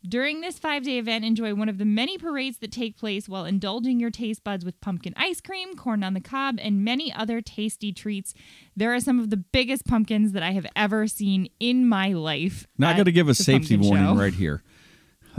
During 0.04 0.42
this 0.42 0.58
five 0.58 0.82
day 0.82 0.98
event, 0.98 1.24
enjoy 1.24 1.54
one 1.54 1.70
of 1.70 1.78
the 1.78 1.86
many 1.86 2.18
parades 2.18 2.58
that 2.58 2.72
take 2.72 2.98
place 2.98 3.30
while 3.30 3.46
indulging 3.46 4.00
your 4.00 4.10
taste 4.10 4.44
buds 4.44 4.66
with 4.66 4.82
pumpkin 4.82 5.14
ice 5.16 5.40
cream, 5.40 5.76
corn 5.76 6.04
on 6.04 6.16
the 6.16 6.20
cob, 6.20 6.58
and 6.60 6.84
many 6.84 7.14
other 7.14 7.42
tasty 7.42 7.94
treats. 7.94 8.34
There 8.76 8.92
are 8.92 9.00
some 9.00 9.20
of 9.20 9.30
the 9.30 9.38
biggest 9.38 9.86
pumpkins 9.86 10.32
that 10.32 10.42
I 10.42 10.54
have 10.54 10.66
ever 10.76 11.06
seen 11.06 11.48
in 11.60 11.88
my 11.88 12.12
life. 12.14 12.66
Not 12.76 12.96
going 12.96 13.06
to 13.06 13.12
give 13.12 13.30
a 13.30 13.36
safety 13.36 13.78
warning 13.78 14.08
show. 14.08 14.16
right 14.16 14.34
here. 14.34 14.64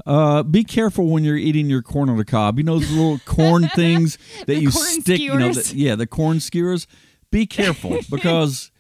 Uh, 0.06 0.42
be 0.42 0.64
careful 0.64 1.06
when 1.08 1.24
you're 1.24 1.36
eating 1.36 1.68
your 1.70 1.82
corn 1.82 2.08
on 2.08 2.16
the 2.16 2.24
cob. 2.24 2.58
You 2.58 2.64
know 2.64 2.78
those 2.78 2.90
little 2.90 3.18
corn 3.24 3.68
things 3.68 4.18
that 4.40 4.46
The 4.46 4.60
you 4.60 4.70
stick. 4.70 5.20
You 5.20 5.38
know, 5.38 5.52
skewers. 5.52 5.70
that, 5.70 5.76
yeah, 5.76 5.94
the 5.94 6.06
corn 6.06 6.40
skewers. 6.40 6.86
Be 7.30 7.46
careful 7.46 7.98
because 8.10 8.70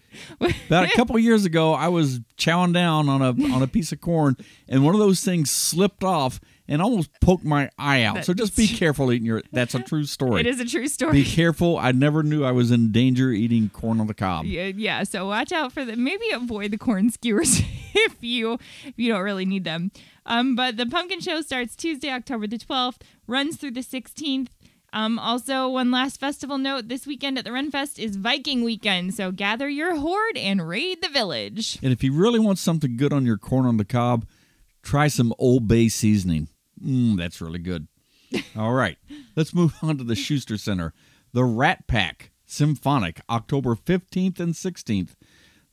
about 0.40 0.86
a 0.86 0.88
couple 0.96 1.16
of 1.16 1.22
years 1.22 1.44
ago, 1.44 1.72
I 1.74 1.88
was 1.88 2.20
chowing 2.36 2.72
down 2.72 3.08
on 3.08 3.22
a 3.22 3.30
on 3.54 3.62
a 3.62 3.66
piece 3.66 3.92
of 3.92 4.00
corn, 4.00 4.36
and 4.68 4.84
one 4.84 4.94
of 4.94 5.00
those 5.00 5.22
things 5.22 5.50
slipped 5.50 6.04
off 6.04 6.40
and 6.66 6.80
almost 6.80 7.10
poked 7.20 7.44
my 7.44 7.70
eye 7.78 8.02
out. 8.02 8.24
so 8.24 8.32
just 8.32 8.56
be 8.56 8.66
careful 8.66 9.12
eating 9.12 9.26
your. 9.26 9.42
That's 9.52 9.74
a 9.74 9.80
true 9.80 10.04
story. 10.16 10.40
It 10.40 10.46
is 10.46 10.60
a 10.60 10.64
true 10.64 10.88
story. 10.88 11.12
Be 11.12 11.24
careful. 11.24 11.78
I 11.78 11.92
never 11.92 12.22
knew 12.22 12.44
I 12.44 12.52
was 12.52 12.70
in 12.70 12.90
danger 12.92 13.30
eating 13.30 13.68
corn 13.70 14.00
on 14.00 14.06
the 14.06 14.14
cob. 14.14 14.46
Yeah, 14.46 14.66
yeah. 14.66 15.02
So 15.04 15.26
watch 15.26 15.52
out 15.52 15.72
for 15.72 15.84
the 15.84 15.96
maybe 15.96 16.30
avoid 16.30 16.70
the 16.70 16.78
corn 16.78 17.10
skewers 17.10 17.60
if 17.94 18.16
you 18.22 18.54
if 18.84 18.94
you 18.96 19.12
don't 19.12 19.22
really 19.22 19.44
need 19.44 19.64
them. 19.64 19.90
Um, 20.26 20.56
but 20.56 20.76
the 20.78 20.86
pumpkin 20.86 21.20
show 21.20 21.42
starts 21.42 21.76
Tuesday, 21.76 22.10
October 22.10 22.46
the 22.46 22.58
twelfth, 22.58 23.02
runs 23.26 23.56
through 23.56 23.72
the 23.72 23.82
sixteenth. 23.82 24.50
Um, 24.94 25.18
also, 25.18 25.68
one 25.68 25.90
last 25.90 26.20
festival 26.20 26.56
note 26.56 26.86
this 26.86 27.04
weekend 27.04 27.36
at 27.36 27.44
the 27.44 27.50
Renfest 27.50 27.98
is 27.98 28.14
Viking 28.14 28.62
weekend, 28.62 29.12
so 29.14 29.32
gather 29.32 29.68
your 29.68 29.96
horde 29.96 30.36
and 30.36 30.68
raid 30.68 31.02
the 31.02 31.08
village. 31.08 31.80
And 31.82 31.92
if 31.92 32.04
you 32.04 32.12
really 32.12 32.38
want 32.38 32.58
something 32.58 32.96
good 32.96 33.12
on 33.12 33.26
your 33.26 33.36
corn 33.36 33.66
on 33.66 33.76
the 33.76 33.84
cob, 33.84 34.24
try 34.84 35.08
some 35.08 35.34
Old 35.36 35.66
Bay 35.66 35.88
seasoning. 35.88 36.48
Mmm, 36.84 37.16
that's 37.16 37.40
really 37.40 37.58
good. 37.58 37.88
All 38.56 38.72
right, 38.72 38.98
let's 39.36 39.54
move 39.54 39.74
on 39.82 39.96
to 39.98 40.04
the 40.04 40.16
Schuster 40.16 40.58
Center. 40.58 40.92
The 41.32 41.44
Rat 41.44 41.86
Pack 41.86 42.30
Symphonic, 42.46 43.20
October 43.28 43.74
15th 43.74 44.38
and 44.38 44.54
16th. 44.54 45.16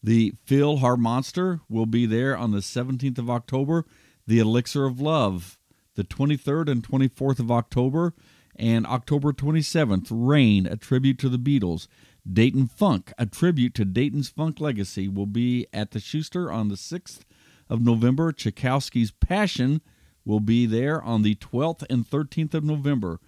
The 0.02 0.34
Phil 0.46 0.80
Harmonster 0.80 1.62
will 1.70 1.86
be 1.86 2.06
there 2.06 2.36
on 2.36 2.52
the 2.52 2.60
17th 2.60 3.20
of 3.20 3.30
October. 3.30 3.86
The 4.26 4.40
Elixir 4.40 4.86
of 4.86 5.00
Love, 5.00 5.60
the 5.96 6.04
23rd 6.04 6.70
and 6.70 6.88
24th 6.88 7.40
of 7.40 7.52
October. 7.52 8.14
And 8.56 8.86
October 8.88 9.32
27th, 9.32 10.08
Rain, 10.12 10.66
a 10.66 10.76
tribute 10.76 11.20
to 11.20 11.30
the 11.30 11.38
Beatles. 11.38 11.88
Dayton 12.32 12.68
Funk, 12.68 13.12
a 13.18 13.26
tribute 13.26 13.74
to 13.76 13.86
Dayton's 13.86 14.30
funk 14.30 14.60
legacy, 14.60 15.08
will 15.08 15.26
be 15.26 15.68
at 15.74 15.92
the 15.92 16.00
Schuster 16.00 16.52
on 16.52 16.68
the 16.68 16.76
6th 16.76 17.22
of 17.70 17.82
November. 17.82 18.32
Tchaikovsky's 18.32 19.12
Passion 19.12 19.82
will 20.26 20.40
be 20.40 20.66
there 20.66 21.02
on 21.02 21.22
the 21.22 21.36
12th 21.36 21.84
and 21.90 22.08
13th 22.08 22.54
of 22.54 22.64
November. 22.64 23.20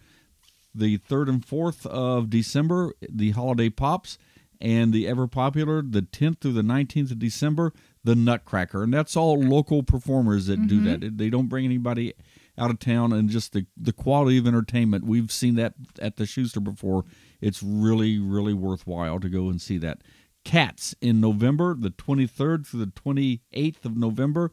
The 0.76 0.98
3rd 0.98 1.30
and 1.30 1.46
4th 1.46 1.86
of 1.86 2.30
December, 2.30 2.94
the 3.08 3.32
Holiday 3.32 3.70
Pops, 3.70 4.18
and 4.60 4.94
the 4.94 5.08
ever 5.08 5.28
popular, 5.28 5.82
the 5.82 6.02
10th 6.02 6.40
through 6.40 6.54
the 6.54 6.62
19th 6.62 7.12
of 7.12 7.20
December, 7.20 7.74
the 8.04 8.16
Nutcracker. 8.16 8.84
And 8.84 8.94
that's 8.94 9.16
all 9.16 9.40
local 9.40 9.84
performers 9.84 10.48
that 10.48 10.68
do 10.68 10.82
that. 10.84 11.02
Mm-hmm. 11.02 11.18
They 11.18 11.30
don't 11.30 11.48
bring 11.48 11.66
anybody 11.66 12.14
out 12.58 12.70
of 12.70 12.80
town 12.80 13.12
and 13.14 13.30
just 13.30 13.54
the, 13.54 13.66
the 13.76 13.94
quality 13.94 14.38
of 14.38 14.48
entertainment. 14.48 15.06
We've 15.06 15.32
seen 15.32 15.56
that 15.56 15.74
at 16.00 16.18
the 16.18 16.26
Schuster 16.26 16.60
before. 16.60 17.04
It's 17.42 17.62
really, 17.62 18.20
really 18.20 18.54
worthwhile 18.54 19.20
to 19.20 19.30
go 19.30 19.50
and 19.50 19.62
see 19.62 19.78
that. 19.80 20.02
Cats 20.46 20.96
in 21.02 21.20
November, 21.20 21.76
the 21.78 21.90
23rd 21.90 22.68
through 22.68 22.86
the 22.86 22.92
28th 22.92 23.86
of 23.86 23.98
November. 23.98 24.52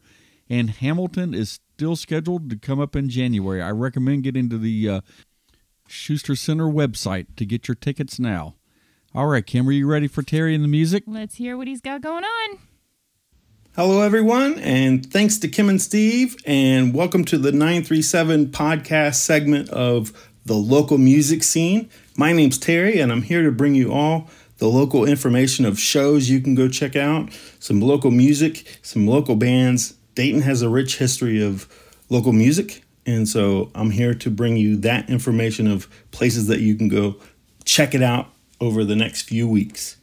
And 0.49 0.69
Hamilton 0.69 1.33
is 1.33 1.59
still 1.81 1.95
scheduled 1.95 2.47
to 2.47 2.55
come 2.55 2.79
up 2.79 2.95
in 2.95 3.09
January. 3.09 3.59
I 3.59 3.71
recommend 3.71 4.21
getting 4.21 4.49
to 4.51 4.59
the 4.59 4.87
uh, 4.87 5.01
Schuster 5.87 6.35
Center 6.35 6.67
website 6.67 7.35
to 7.37 7.43
get 7.43 7.67
your 7.67 7.73
tickets 7.73 8.19
now. 8.19 8.53
All 9.15 9.25
right, 9.25 9.43
Kim, 9.43 9.67
are 9.67 9.71
you 9.71 9.87
ready 9.87 10.07
for 10.07 10.21
Terry 10.21 10.53
and 10.53 10.63
the 10.63 10.67
music? 10.67 11.05
Let's 11.07 11.37
hear 11.37 11.57
what 11.57 11.65
he's 11.65 11.81
got 11.81 12.01
going 12.01 12.23
on. 12.23 12.59
Hello, 13.75 14.03
everyone, 14.03 14.59
and 14.59 15.11
thanks 15.11 15.39
to 15.39 15.47
Kim 15.47 15.69
and 15.69 15.81
Steve, 15.81 16.35
and 16.45 16.93
welcome 16.93 17.25
to 17.25 17.39
the 17.39 17.51
937 17.51 18.49
podcast 18.49 19.15
segment 19.15 19.67
of 19.69 20.13
the 20.45 20.53
local 20.53 20.99
music 20.99 21.41
scene. 21.41 21.89
My 22.15 22.31
name's 22.31 22.59
Terry, 22.59 22.99
and 22.99 23.11
I'm 23.11 23.23
here 23.23 23.41
to 23.41 23.51
bring 23.51 23.73
you 23.73 23.91
all 23.91 24.29
the 24.59 24.67
local 24.67 25.03
information 25.03 25.65
of 25.65 25.79
shows 25.79 26.29
you 26.29 26.41
can 26.41 26.53
go 26.53 26.67
check 26.67 26.95
out, 26.95 27.31
some 27.57 27.81
local 27.81 28.11
music, 28.11 28.77
some 28.83 29.07
local 29.07 29.35
bands. 29.35 29.95
Dayton 30.15 30.41
has 30.41 30.61
a 30.61 30.69
rich 30.69 30.97
history 30.97 31.41
of 31.41 31.67
local 32.09 32.33
music, 32.33 32.83
and 33.05 33.27
so 33.27 33.71
I'm 33.73 33.91
here 33.91 34.13
to 34.13 34.29
bring 34.29 34.57
you 34.57 34.75
that 34.77 35.09
information 35.09 35.67
of 35.67 35.87
places 36.11 36.47
that 36.47 36.59
you 36.59 36.75
can 36.75 36.89
go 36.89 37.15
check 37.63 37.95
it 37.95 38.03
out 38.03 38.27
over 38.59 38.83
the 38.83 38.95
next 38.95 39.23
few 39.23 39.47
weeks. 39.47 39.97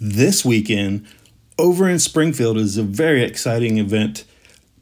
This 0.00 0.44
weekend, 0.44 1.06
over 1.58 1.88
in 1.88 1.98
Springfield 1.98 2.56
is 2.56 2.76
a 2.76 2.82
very 2.82 3.22
exciting 3.22 3.78
event. 3.78 4.24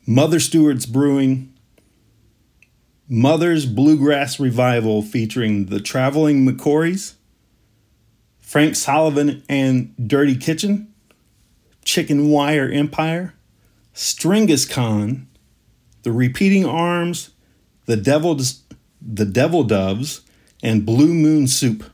Mother 0.07 0.41
Stewart's 0.41 0.87
Brewing, 0.87 1.53
Mother's 3.09 3.67
Bluegrass 3.67 4.39
Revival 4.39 5.03
featuring 5.03 5.67
the 5.67 5.81
Traveling 5.81 6.47
McCourys, 6.47 7.15
Frank 8.39 8.77
Sullivan 8.77 9.43
and 9.49 9.95
Dirty 10.09 10.37
Kitchen, 10.37 10.93
Chicken 11.85 12.31
Wire 12.31 12.71
Empire, 12.71 13.35
Stringus 13.95 14.69
Con, 14.69 15.29
The 16.03 16.13
Repeating 16.13 16.65
Arms, 16.65 17.31
The 17.87 17.97
Devil, 17.97 18.39
the 19.01 19.25
Devil 19.25 19.65
Doves, 19.65 20.23
and 20.63 20.87
Blue 20.87 21.15
Moon 21.15 21.47
Soup. 21.47 21.85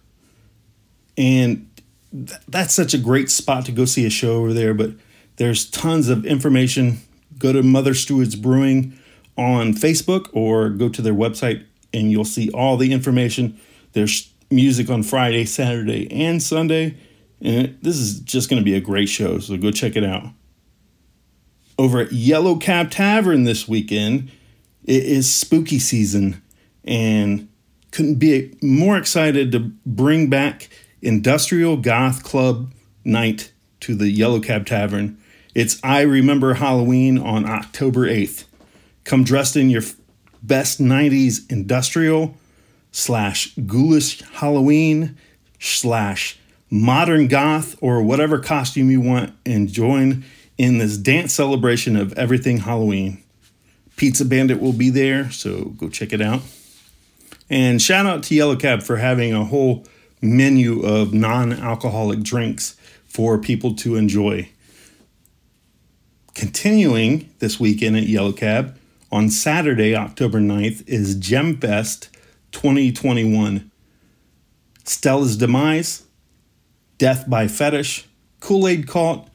And 1.16 1.70
th- 2.12 2.40
that's 2.48 2.74
such 2.74 2.94
a 2.94 2.98
great 2.98 3.30
spot 3.30 3.64
to 3.66 3.72
go 3.72 3.84
see 3.84 4.04
a 4.04 4.10
show 4.10 4.36
over 4.36 4.52
there. 4.52 4.74
But 4.74 4.92
there's 5.36 5.68
tons 5.68 6.08
of 6.08 6.26
information. 6.26 6.98
Go 7.38 7.52
to 7.52 7.62
Mother 7.62 7.94
Stewart's 7.94 8.34
Brewing 8.34 8.98
on 9.36 9.74
Facebook 9.74 10.28
or 10.32 10.70
go 10.70 10.88
to 10.88 11.02
their 11.02 11.14
website 11.14 11.64
and 11.92 12.10
you'll 12.10 12.24
see 12.24 12.50
all 12.50 12.76
the 12.76 12.92
information. 12.92 13.58
There's 13.92 14.32
music 14.50 14.90
on 14.90 15.02
Friday, 15.02 15.44
Saturday, 15.44 16.10
and 16.10 16.42
Sunday. 16.42 16.96
And 17.40 17.78
this 17.82 17.96
is 17.96 18.20
just 18.20 18.48
going 18.48 18.60
to 18.60 18.64
be 18.64 18.74
a 18.74 18.80
great 18.80 19.08
show, 19.08 19.38
so 19.38 19.56
go 19.56 19.70
check 19.70 19.96
it 19.96 20.04
out. 20.04 20.24
Over 21.78 22.00
at 22.00 22.12
Yellow 22.12 22.56
Cab 22.56 22.90
Tavern 22.90 23.44
this 23.44 23.68
weekend, 23.68 24.30
it 24.84 25.04
is 25.04 25.32
spooky 25.32 25.78
season, 25.78 26.42
and 26.84 27.48
couldn't 27.90 28.16
be 28.16 28.56
more 28.62 28.96
excited 28.96 29.52
to 29.52 29.60
bring 29.84 30.30
back 30.30 30.68
Industrial 31.02 31.76
Goth 31.76 32.24
Club 32.24 32.72
Night 33.04 33.52
to 33.80 33.94
the 33.94 34.08
Yellow 34.08 34.40
Cab 34.40 34.66
Tavern. 34.66 35.18
It's 35.54 35.78
I 35.82 36.02
Remember 36.02 36.54
Halloween 36.54 37.18
on 37.18 37.46
October 37.46 38.06
8th. 38.06 38.44
Come 39.04 39.24
dressed 39.24 39.56
in 39.56 39.70
your 39.70 39.82
best 40.42 40.80
90s 40.80 41.50
industrial 41.50 42.36
slash 42.90 43.54
ghoulish 43.66 44.22
Halloween 44.22 45.16
slash 45.58 46.38
modern 46.70 47.28
goth 47.28 47.76
or 47.80 48.02
whatever 48.02 48.38
costume 48.38 48.90
you 48.90 49.00
want 49.00 49.32
and 49.44 49.68
join 49.68 50.24
in 50.58 50.78
this 50.78 50.96
dance 50.96 51.34
celebration 51.34 51.96
of 51.96 52.12
everything 52.14 52.58
Halloween. 52.58 53.22
Pizza 53.96 54.24
Bandit 54.24 54.60
will 54.60 54.72
be 54.72 54.90
there, 54.90 55.30
so 55.30 55.66
go 55.76 55.88
check 55.88 56.12
it 56.12 56.20
out. 56.20 56.42
And 57.48 57.80
shout 57.80 58.06
out 58.06 58.22
to 58.24 58.34
Yellow 58.34 58.56
Cab 58.56 58.82
for 58.82 58.96
having 58.96 59.32
a 59.32 59.44
whole 59.44 59.86
menu 60.20 60.80
of 60.80 61.14
non 61.14 61.52
alcoholic 61.52 62.22
drinks 62.22 62.76
for 63.06 63.38
people 63.38 63.74
to 63.76 63.96
enjoy. 63.96 64.50
Continuing 66.34 67.30
this 67.38 67.58
weekend 67.58 67.96
at 67.96 68.02
Yellow 68.02 68.32
Cab, 68.32 68.78
on 69.10 69.30
Saturday, 69.30 69.94
October 69.94 70.40
9th, 70.40 70.86
is 70.86 71.14
Gem 71.14 71.58
Fest 71.58 72.10
2021. 72.52 73.70
Stella's 74.84 75.36
Demise, 75.36 76.02
Death 76.98 77.28
by 77.28 77.48
Fetish, 77.48 78.06
Kool 78.40 78.68
Aid 78.68 78.86
Cult, 78.86 79.28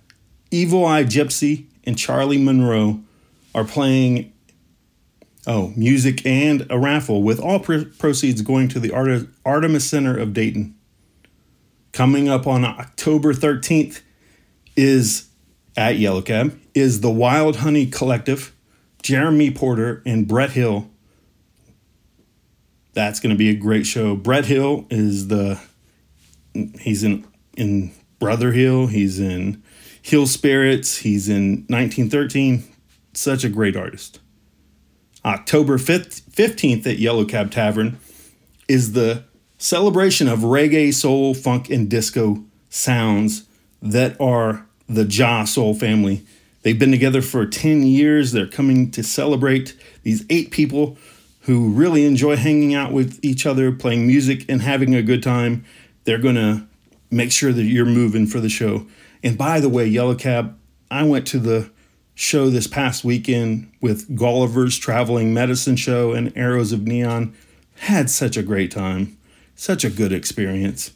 Evil 0.52 0.86
Eye 0.86 1.06
Gypsy, 1.06 1.66
and 1.86 1.98
Charlie 1.98 2.38
Monroe 2.38 3.02
are 3.56 3.64
playing 3.64 4.32
oh 5.48 5.74
music 5.76 6.26
and 6.26 6.68
a 6.70 6.78
raffle 6.78 7.24
with 7.24 7.40
all 7.40 7.60
pr- 7.60 7.86
proceeds 7.98 8.42
going 8.42 8.68
to 8.68 8.80
the 8.80 8.92
Art- 8.92 9.28
Artemis 9.46 9.90
Center 9.90 10.18
of 10.18 10.34
Dayton. 10.34 10.76
Coming 11.94 12.30
up 12.30 12.46
on 12.48 12.64
October 12.64 13.34
13th 13.34 14.02
is 14.76 15.28
at 15.76 15.98
Yellow 15.98 16.22
Cab 16.22 16.60
is 16.74 17.02
the 17.02 17.10
Wild 17.10 17.58
Honey 17.58 17.86
Collective, 17.86 18.56
Jeremy 19.02 19.52
Porter 19.52 20.02
and 20.06 20.28
Brett 20.28 20.52
Hill. 20.52 20.90
That's 22.94 23.20
going 23.20 23.32
to 23.32 23.38
be 23.38 23.50
a 23.50 23.56
great 23.56 23.86
show. 23.86 24.16
Brett 24.16 24.46
Hill 24.46 24.86
is 24.90 25.28
the 25.28 25.60
he's 26.80 27.04
in 27.04 27.26
in 27.56 27.92
Brother 28.20 28.52
Hill, 28.52 28.88
he's 28.88 29.20
in 29.20 29.64
Hill 30.02 30.28
Spirits, 30.28 30.98
he's 30.98 31.30
in 31.30 31.66
1913. 31.68 32.64
Such 33.14 33.44
a 33.44 33.50
great 33.50 33.76
artist. 33.76 34.20
October 35.24 35.78
5th, 35.78 36.22
15th 36.32 36.88
at 36.88 36.98
Yellow 36.98 37.26
Cab 37.26 37.52
Tavern 37.52 38.00
is 38.68 38.94
the 38.94 39.24
celebration 39.58 40.28
of 40.28 40.40
reggae, 40.40 40.94
soul, 40.94 41.34
funk, 41.34 41.70
and 41.70 41.90
disco 41.90 42.44
sounds 42.70 43.44
that 43.82 44.20
are 44.20 44.66
the 44.88 45.06
Ja 45.06 45.44
Soul 45.46 45.74
family. 45.76 46.26
They've 46.64 46.78
been 46.78 46.92
together 46.92 47.22
for 47.22 47.46
10 47.46 47.84
years. 47.84 48.32
They're 48.32 48.48
coming 48.48 48.92
to 48.92 49.04
celebrate 49.04 49.76
these 50.04 50.26
eight 50.30 50.52
people 50.52 50.98
who 51.42 51.70
really 51.70 52.06
enjoy 52.06 52.36
hanging 52.36 52.74
out 52.74 52.92
with 52.92 53.20
each 53.24 53.46
other, 53.46 53.72
playing 53.72 54.06
music, 54.08 54.46
and 54.48 54.62
having 54.62 54.94
a 54.94 55.02
good 55.02 55.24
time. 55.24 55.66
They're 56.04 56.20
going 56.20 56.36
to 56.36 56.68
make 57.10 57.32
sure 57.32 57.52
that 57.52 57.64
you're 57.64 57.86
moving 57.86 58.28
for 58.28 58.40
the 58.40 58.50
show. 58.50 58.86
And 59.24 59.38
by 59.38 59.60
the 59.60 59.70
way, 59.70 59.86
Yellow 59.86 60.16
Cab, 60.16 60.58
I 60.90 61.04
went 61.04 61.28
to 61.28 61.40
the 61.40 61.70
show 62.16 62.50
this 62.50 62.68
past 62.68 63.04
weekend 63.04 63.72
with 63.82 64.16
Gulliver's 64.16 64.78
Traveling 64.78 65.34
Medicine 65.34 65.76
Show 65.76 66.14
and 66.14 66.36
Arrows 66.36 66.72
of 66.72 66.88
Neon. 66.88 67.34
Had 67.76 68.10
such 68.10 68.38
a 68.38 68.44
great 68.44 68.72
time, 68.72 69.18
such 69.56 69.84
a 69.84 69.90
good 69.90 70.12
experience. 70.12 70.92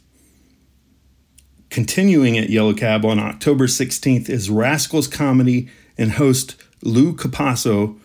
Continuing 1.70 2.38
at 2.38 2.48
Yellow 2.48 2.74
Cab 2.74 3.04
on 3.04 3.18
October 3.18 3.66
16th 3.66 4.28
is 4.28 4.48
Rascals 4.48 5.08
Comedy 5.08 5.68
and 5.98 6.12
host 6.12 6.54
Lou 6.82 7.14
Capasso. 7.14 7.98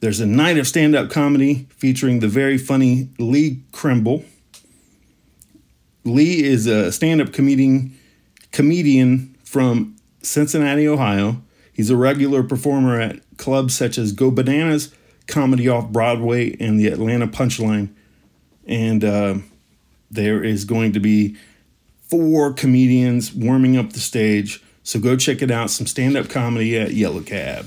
There's 0.00 0.20
a 0.20 0.26
night 0.26 0.56
of 0.56 0.66
stand 0.66 0.94
up 0.94 1.10
comedy 1.10 1.66
featuring 1.76 2.20
the 2.20 2.28
very 2.28 2.56
funny 2.56 3.10
Lee 3.18 3.62
Krimble. 3.72 4.24
Lee 6.04 6.42
is 6.42 6.66
a 6.66 6.90
stand-up 6.90 7.32
comedian 7.32 7.94
comedian 8.52 9.29
from 9.50 9.96
Cincinnati, 10.22 10.86
Ohio. 10.86 11.42
He's 11.72 11.90
a 11.90 11.96
regular 11.96 12.44
performer 12.44 13.00
at 13.00 13.20
clubs 13.36 13.74
such 13.74 13.98
as 13.98 14.12
Go 14.12 14.30
Bananas, 14.30 14.94
Comedy 15.26 15.68
Off 15.68 15.90
Broadway, 15.90 16.56
and 16.60 16.78
the 16.78 16.86
Atlanta 16.86 17.26
Punchline. 17.26 17.92
And 18.64 19.04
uh, 19.04 19.38
there 20.08 20.44
is 20.44 20.64
going 20.64 20.92
to 20.92 21.00
be 21.00 21.36
four 22.08 22.52
comedians 22.52 23.34
warming 23.34 23.76
up 23.76 23.92
the 23.92 23.98
stage. 23.98 24.62
So 24.84 25.00
go 25.00 25.16
check 25.16 25.42
it 25.42 25.50
out. 25.50 25.70
Some 25.70 25.88
stand 25.88 26.16
up 26.16 26.28
comedy 26.28 26.78
at 26.78 26.92
Yellow 26.92 27.22
Cab. 27.22 27.66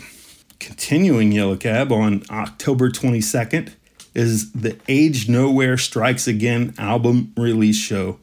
Continuing 0.60 1.34
Yellow 1.34 1.58
Cab 1.58 1.92
on 1.92 2.24
October 2.30 2.92
22nd 2.92 3.74
is 4.14 4.54
the 4.54 4.80
Age 4.88 5.28
Nowhere 5.28 5.78
Strikes 5.78 6.30
Again 6.30 6.76
album 6.78 7.34
release 7.36 7.76
show. 7.76 8.20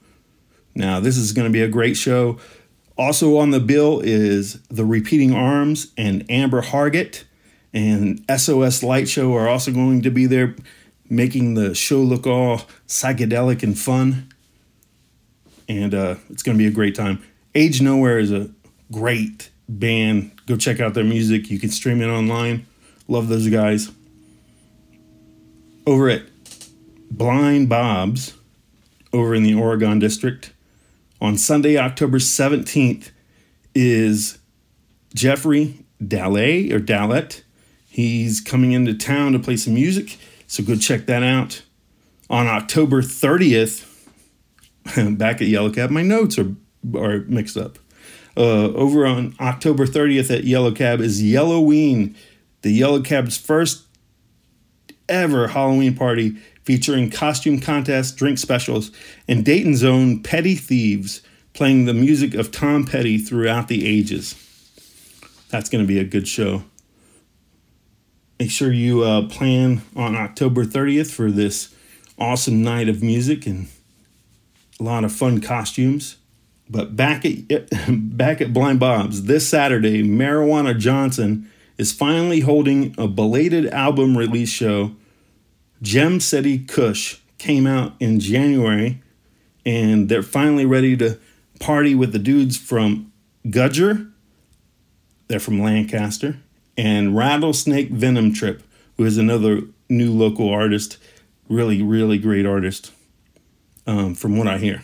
Now, 0.75 1.01
this 1.01 1.19
is 1.19 1.33
going 1.33 1.47
to 1.47 1.53
be 1.53 1.61
a 1.61 1.69
great 1.69 1.99
show. 1.99 2.39
Also 3.01 3.39
on 3.39 3.51
the 3.51 3.61
bill 3.61 4.01
is 4.01 4.61
The 4.65 4.85
Repeating 4.85 5.33
Arms 5.33 5.91
and 5.97 6.23
Amber 6.31 6.61
Hargett 6.61 7.25
and 7.73 8.23
SOS 8.29 8.83
Light 8.83 9.09
Show 9.09 9.35
are 9.37 9.49
also 9.49 9.73
going 9.73 10.03
to 10.03 10.11
be 10.11 10.27
there, 10.27 10.55
making 11.09 11.55
the 11.55 11.75
show 11.75 12.01
look 12.01 12.27
all 12.27 12.61
psychedelic 12.87 13.63
and 13.63 13.79
fun. 13.79 14.31
And 15.67 15.95
uh, 15.95 16.17
it's 16.29 16.43
going 16.43 16.59
to 16.59 16.63
be 16.63 16.69
a 16.69 16.71
great 16.71 16.95
time. 16.95 17.23
Age 17.55 17.81
Nowhere 17.81 18.19
is 18.19 18.31
a 18.31 18.51
great 18.93 19.49
band. 19.67 20.33
Go 20.45 20.59
check 20.59 20.79
out 20.79 20.93
their 20.93 21.03
music. 21.03 21.49
You 21.49 21.59
can 21.59 21.71
stream 21.71 22.03
it 22.03 22.09
online. 22.09 22.67
Love 23.09 23.29
those 23.29 23.49
guys. 23.49 23.91
Over 25.87 26.11
at 26.11 26.25
Blind 27.11 27.71
Bob's, 27.71 28.35
over 29.11 29.35
in 29.35 29.43
the 29.43 29.55
Oregon 29.55 29.99
District, 30.01 30.53
on 31.21 31.37
Sunday, 31.37 31.77
October 31.77 32.19
17th, 32.19 33.11
is 33.75 34.39
Jeffrey 35.15 35.85
Dallet 36.05 36.73
or 36.73 36.81
Dallet. 36.81 37.45
He's 37.89 38.41
coming 38.41 38.73
into 38.73 38.95
town 38.95 39.33
to 39.33 39.39
play 39.39 39.57
some 39.57 39.75
music, 39.75 40.19
so 40.47 40.63
go 40.63 40.77
check 40.77 41.07
that 41.07 41.23
out. 41.23 41.63
On 42.29 42.47
October 42.47 43.03
30th, 43.03 43.87
back 45.19 45.41
at 45.41 45.49
Yellow 45.49 45.71
Cab, 45.71 45.91
my 45.91 46.03
notes 46.03 46.39
are, 46.39 46.55
are 46.97 47.21
mixed 47.27 47.57
up. 47.57 47.79
Uh, 48.37 48.73
over 48.73 49.05
on 49.05 49.35
October 49.41 49.87
30th 49.87 50.35
at 50.35 50.45
Yellow 50.45 50.73
Cab 50.73 51.01
is 51.01 51.23
Yellowween, 51.23 52.15
the 52.63 52.71
Yellow 52.71 53.03
Cab's 53.03 53.37
first 53.37 53.87
ever 55.09 55.49
Halloween 55.49 55.97
party 55.97 56.37
featuring 56.71 57.11
costume 57.11 57.59
contests, 57.59 58.13
drink 58.13 58.39
specials, 58.39 58.93
and 59.27 59.45
Dayton's 59.45 59.83
own 59.83 60.23
Petty 60.23 60.55
Thieves 60.55 61.21
playing 61.53 61.85
the 61.85 61.93
music 61.93 62.33
of 62.33 62.53
Tom 62.53 62.85
Petty 62.85 63.19
throughout 63.19 63.67
the 63.67 63.85
ages. 63.85 64.37
That's 65.49 65.69
going 65.69 65.83
to 65.83 65.89
be 65.89 65.99
a 65.99 66.05
good 66.05 66.29
show. 66.29 66.63
Make 68.39 68.53
sure 68.53 68.73
you 68.73 69.03
uh, 69.03 69.27
plan 69.27 69.83
on 69.97 70.15
October 70.15 70.65
30th 70.65 71.11
for 71.11 71.33
this 71.33 71.75
awesome 72.21 72.63
night 72.63 72.89
of 72.89 73.03
music 73.03 73.47
and 73.47 73.67
a 74.79 74.85
lot 74.85 75.03
of 75.03 75.11
fun 75.11 75.41
costumes. 75.41 76.19
But 76.69 76.95
back 76.95 77.25
at 77.25 77.69
back 78.17 78.41
at 78.41 78.53
Blind 78.53 78.79
Bob's 78.79 79.25
this 79.25 79.49
Saturday, 79.49 80.05
Marijuana 80.05 80.79
Johnson 80.79 81.51
is 81.79 81.93
finally 81.93 82.41
holding 82.41 82.95
a 82.97 83.09
belated 83.09 83.67
album 83.67 84.17
release 84.17 84.51
show 84.51 84.95
Gem 85.83 86.21
City 86.21 86.59
Kush 86.59 87.19
came 87.39 87.67
out 87.67 87.95
in 88.01 88.21
January, 88.21 89.03
and 89.65 90.09
they're 90.09 90.23
finally 90.23 90.67
ready 90.67 90.97
to 90.99 91.19
party 91.59 91.95
with 91.95 92.13
the 92.13 92.19
dudes 92.19 92.57
from 92.57 93.13
Gudger. 93.47 94.11
They're 95.29 95.41
from 95.41 95.63
Lancaster, 95.63 96.39
and 96.77 97.17
Rattlesnake 97.17 97.91
Venom 97.91 98.33
Trip, 98.33 98.63
who 98.97 99.05
is 99.05 99.17
another 99.17 99.63
new 99.89 100.13
local 100.13 100.51
artist, 100.51 100.99
really, 101.49 101.83
really 101.83 102.19
great 102.19 102.47
artist. 102.47 102.93
Um, 103.87 104.15
from 104.15 104.37
what 104.37 104.47
I 104.47 104.59
hear, 104.59 104.83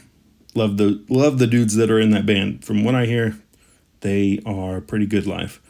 love 0.55 0.79
the 0.79 1.05
love 1.09 1.39
the 1.39 1.47
dudes 1.47 1.77
that 1.77 1.91
are 1.91 2.01
in 2.01 2.11
that 2.11 2.27
band. 2.27 2.65
From 2.65 2.85
what 2.85 2.95
I 2.95 3.05
hear, 3.05 3.37
they 4.01 4.41
are 4.47 4.81
pretty 4.81 5.07
good 5.07 5.27
live. 5.27 5.61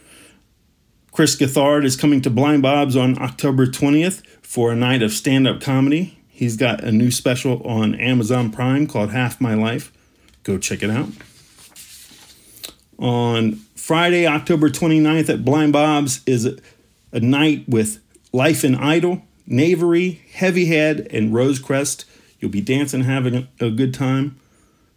Chris 1.16 1.34
Gethard 1.34 1.86
is 1.86 1.96
coming 1.96 2.20
to 2.20 2.28
Blind 2.28 2.60
Bob's 2.60 2.94
on 2.94 3.18
October 3.22 3.66
20th 3.66 4.22
for 4.42 4.70
a 4.70 4.76
night 4.76 5.00
of 5.02 5.10
stand 5.10 5.48
up 5.48 5.62
comedy. 5.62 6.18
He's 6.28 6.58
got 6.58 6.84
a 6.84 6.92
new 6.92 7.10
special 7.10 7.66
on 7.66 7.94
Amazon 7.94 8.50
Prime 8.50 8.86
called 8.86 9.12
Half 9.12 9.40
My 9.40 9.54
Life. 9.54 9.90
Go 10.42 10.58
check 10.58 10.82
it 10.82 10.90
out. 10.90 11.08
On 12.98 13.54
Friday, 13.74 14.26
October 14.26 14.68
29th 14.68 15.30
at 15.30 15.42
Blind 15.42 15.72
Bob's 15.72 16.20
is 16.26 16.44
a, 17.12 17.20
night 17.20 17.66
with 17.66 17.98
Life 18.34 18.62
in 18.62 18.74
Idle, 18.74 19.22
Knavery, 19.46 20.20
Heavyhead, 20.34 21.08
and 21.10 21.32
Rosecrest. 21.32 22.04
You'll 22.40 22.50
be 22.50 22.60
dancing, 22.60 23.04
having 23.04 23.48
a 23.58 23.70
good 23.70 23.94
time. 23.94 24.38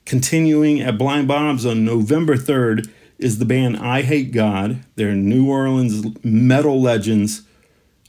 Continuing 0.04 0.82
at 0.82 0.98
Blind 0.98 1.30
Bob's 1.30 1.66
on 1.66 1.86
November 1.86 2.36
3rd 2.36 2.92
is 3.20 3.38
the 3.38 3.46
band 3.46 3.78
I 3.78 4.02
Hate 4.02 4.32
God. 4.32 4.84
They're 4.96 5.14
New 5.14 5.50
Orleans 5.50 6.06
metal 6.24 6.82
legends. 6.82 7.44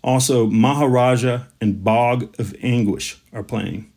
Also, 0.02 0.46
Maharaja 0.46 1.42
and 1.60 1.84
Bog 1.84 2.34
of 2.38 2.54
Anguish 2.62 3.20
are 3.32 3.42
playing. 3.42 3.92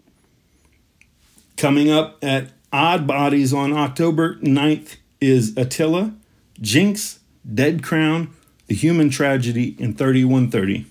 Coming 1.56 1.90
up 1.90 2.18
at 2.22 2.50
Odd 2.74 3.08
Bodies 3.08 3.54
on 3.54 3.72
October 3.72 4.36
9th 4.38 4.98
is 5.22 5.56
Attila, 5.56 6.14
Jinx, 6.60 7.20
Dead 7.54 7.84
Crown, 7.84 8.34
The 8.68 8.76
Human 8.76 9.10
Tragedy, 9.10 9.78
and 9.80 9.98
3130. 9.98 10.86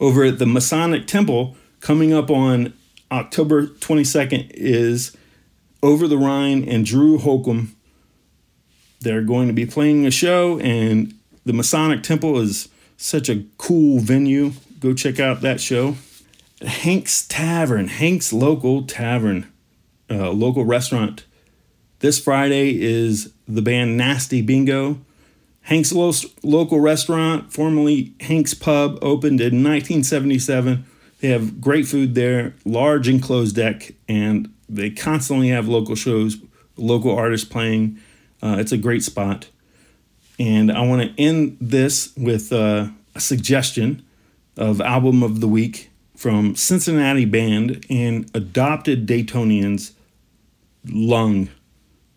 Over 0.00 0.24
at 0.24 0.38
the 0.38 0.46
Masonic 0.46 1.06
Temple, 1.06 1.56
coming 1.80 2.12
up 2.12 2.30
on 2.30 2.74
October 3.10 3.66
22nd 3.66 4.50
is 4.50 5.16
Over 5.82 6.06
the 6.06 6.18
Rhine 6.18 6.68
and 6.68 6.84
Drew 6.84 7.18
Holcomb 7.18 7.74
they're 9.00 9.22
going 9.22 9.46
to 9.48 9.54
be 9.54 9.66
playing 9.66 10.06
a 10.06 10.10
show, 10.10 10.58
and 10.60 11.14
the 11.44 11.52
Masonic 11.52 12.02
Temple 12.02 12.38
is 12.38 12.68
such 12.96 13.28
a 13.28 13.44
cool 13.56 14.00
venue. 14.00 14.52
Go 14.80 14.92
check 14.94 15.20
out 15.20 15.40
that 15.40 15.60
show. 15.60 15.96
Hank's 16.62 17.26
Tavern, 17.26 17.88
Hank's 17.88 18.32
Local 18.32 18.82
Tavern, 18.82 19.46
uh, 20.10 20.30
local 20.30 20.64
restaurant. 20.64 21.24
This 22.00 22.18
Friday 22.18 22.80
is 22.80 23.32
the 23.46 23.62
band 23.62 23.96
Nasty 23.96 24.42
Bingo. 24.42 24.98
Hank's 25.62 25.92
Lo- 25.92 26.12
Local 26.42 26.80
Restaurant, 26.80 27.52
formerly 27.52 28.14
Hank's 28.20 28.54
Pub, 28.54 28.98
opened 29.02 29.40
in 29.40 29.62
1977. 29.62 30.86
They 31.20 31.28
have 31.28 31.60
great 31.60 31.86
food 31.86 32.14
there, 32.14 32.54
large 32.64 33.08
enclosed 33.08 33.56
deck, 33.56 33.92
and 34.08 34.52
they 34.68 34.90
constantly 34.90 35.48
have 35.48 35.68
local 35.68 35.94
shows, 35.94 36.38
local 36.76 37.14
artists 37.14 37.46
playing. 37.46 37.98
Uh, 38.42 38.56
it's 38.58 38.72
a 38.72 38.78
great 38.78 39.02
spot. 39.02 39.48
And 40.38 40.70
I 40.70 40.86
want 40.86 41.02
to 41.02 41.22
end 41.22 41.56
this 41.60 42.12
with 42.16 42.52
uh, 42.52 42.88
a 43.14 43.20
suggestion 43.20 44.04
of 44.56 44.80
album 44.80 45.22
of 45.22 45.40
the 45.40 45.48
week 45.48 45.90
from 46.16 46.54
Cincinnati 46.54 47.24
band 47.24 47.84
and 47.88 48.30
adopted 48.34 49.06
Daytonians 49.06 49.92
Lung 50.84 51.48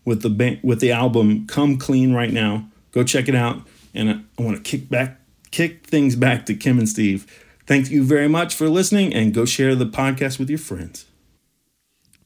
with 0.06 0.22
the 0.22 0.60
with 0.64 0.80
the 0.80 0.92
album 0.92 1.46
Come 1.48 1.78
Clean 1.78 2.14
right 2.14 2.32
now. 2.32 2.68
Go 2.92 3.04
check 3.04 3.28
it 3.28 3.36
out. 3.36 3.62
And 3.94 4.10
I, 4.10 4.14
I 4.40 4.44
want 4.44 4.58
to 4.58 4.64
kick 4.64 4.90
back 4.90 5.20
kick 5.52 5.86
things 5.86 6.16
back 6.16 6.46
to 6.48 6.56
Kim 6.56 6.80
and 6.80 6.90
Steve. 6.90 7.28
Thank 7.68 7.90
you 7.90 8.04
very 8.04 8.28
much 8.28 8.56
for 8.56 8.70
listening 8.70 9.14
and 9.14 9.34
go 9.34 9.46
share 9.46 9.76
the 9.76 9.86
podcast 9.86 10.40
with 10.40 10.50
your 10.50 10.60
friends. 10.60 11.06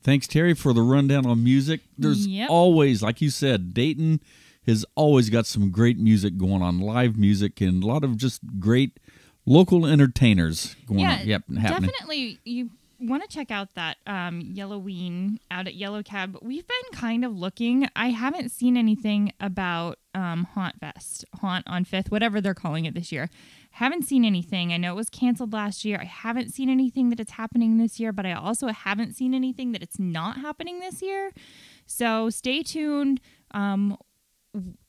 Thanks, 0.05 0.27
Terry, 0.27 0.53
for 0.53 0.71
the 0.71 0.83
rundown 0.83 1.25
on 1.25 1.43
music. 1.43 1.81
There's 1.97 2.27
Yep. 2.27 2.47
always, 2.51 3.01
like 3.01 3.21
you 3.21 3.31
said, 3.31 3.73
Dayton 3.73 4.19
has 4.67 4.85
always 4.93 5.31
got 5.31 5.47
some 5.47 5.71
great 5.71 5.97
music 5.97 6.37
going 6.37 6.61
on, 6.61 6.79
live 6.79 7.17
music, 7.17 7.59
and 7.59 7.83
a 7.83 7.87
lot 7.87 8.03
of 8.03 8.15
just 8.15 8.41
great 8.59 8.99
local 9.47 9.83
entertainers 9.87 10.75
going 10.85 10.99
yeah, 10.99 11.19
on. 11.21 11.27
Yep, 11.27 11.43
happening. 11.57 11.89
definitely. 11.89 12.39
You 12.45 12.69
want 12.99 13.23
to 13.23 13.29
check 13.29 13.49
out 13.49 13.73
that 13.73 13.97
um, 14.05 14.43
Yellowween 14.43 15.39
out 15.49 15.65
at 15.65 15.73
Yellow 15.73 16.03
Cab. 16.03 16.37
We've 16.39 16.67
been 16.67 16.99
kind 16.99 17.25
of 17.25 17.35
looking. 17.35 17.87
I 17.95 18.09
haven't 18.09 18.51
seen 18.51 18.77
anything 18.77 19.33
about 19.39 19.97
um, 20.13 20.43
Haunt 20.53 20.79
Fest, 20.79 21.25
Haunt 21.41 21.65
on 21.67 21.83
Fifth, 21.83 22.11
whatever 22.11 22.39
they're 22.39 22.53
calling 22.53 22.85
it 22.85 22.93
this 22.93 23.11
year. 23.11 23.31
Haven't 23.75 24.03
seen 24.05 24.23
anything. 24.23 24.71
I 24.71 24.77
know 24.77 24.93
it 24.93 24.95
was 24.95 25.09
canceled 25.09 25.51
last 25.51 25.83
year. 25.83 25.97
I 26.01 26.05
haven't 26.05 26.53
seen 26.53 26.69
anything 26.69 27.09
that 27.09 27.19
it's 27.19 27.33
happening 27.33 27.77
this 27.77 27.99
year, 27.99 28.13
but 28.13 28.25
I 28.25 28.31
also 28.31 28.67
haven't 28.67 29.15
seen 29.17 29.33
anything 29.33 29.73
that 29.73 29.83
it's 29.83 29.99
not 29.99 30.37
happening 30.37 30.79
this 30.79 31.01
year. 31.01 31.31
So 31.85 32.29
stay 32.29 32.63
tuned. 32.63 33.19
Um, 33.51 33.97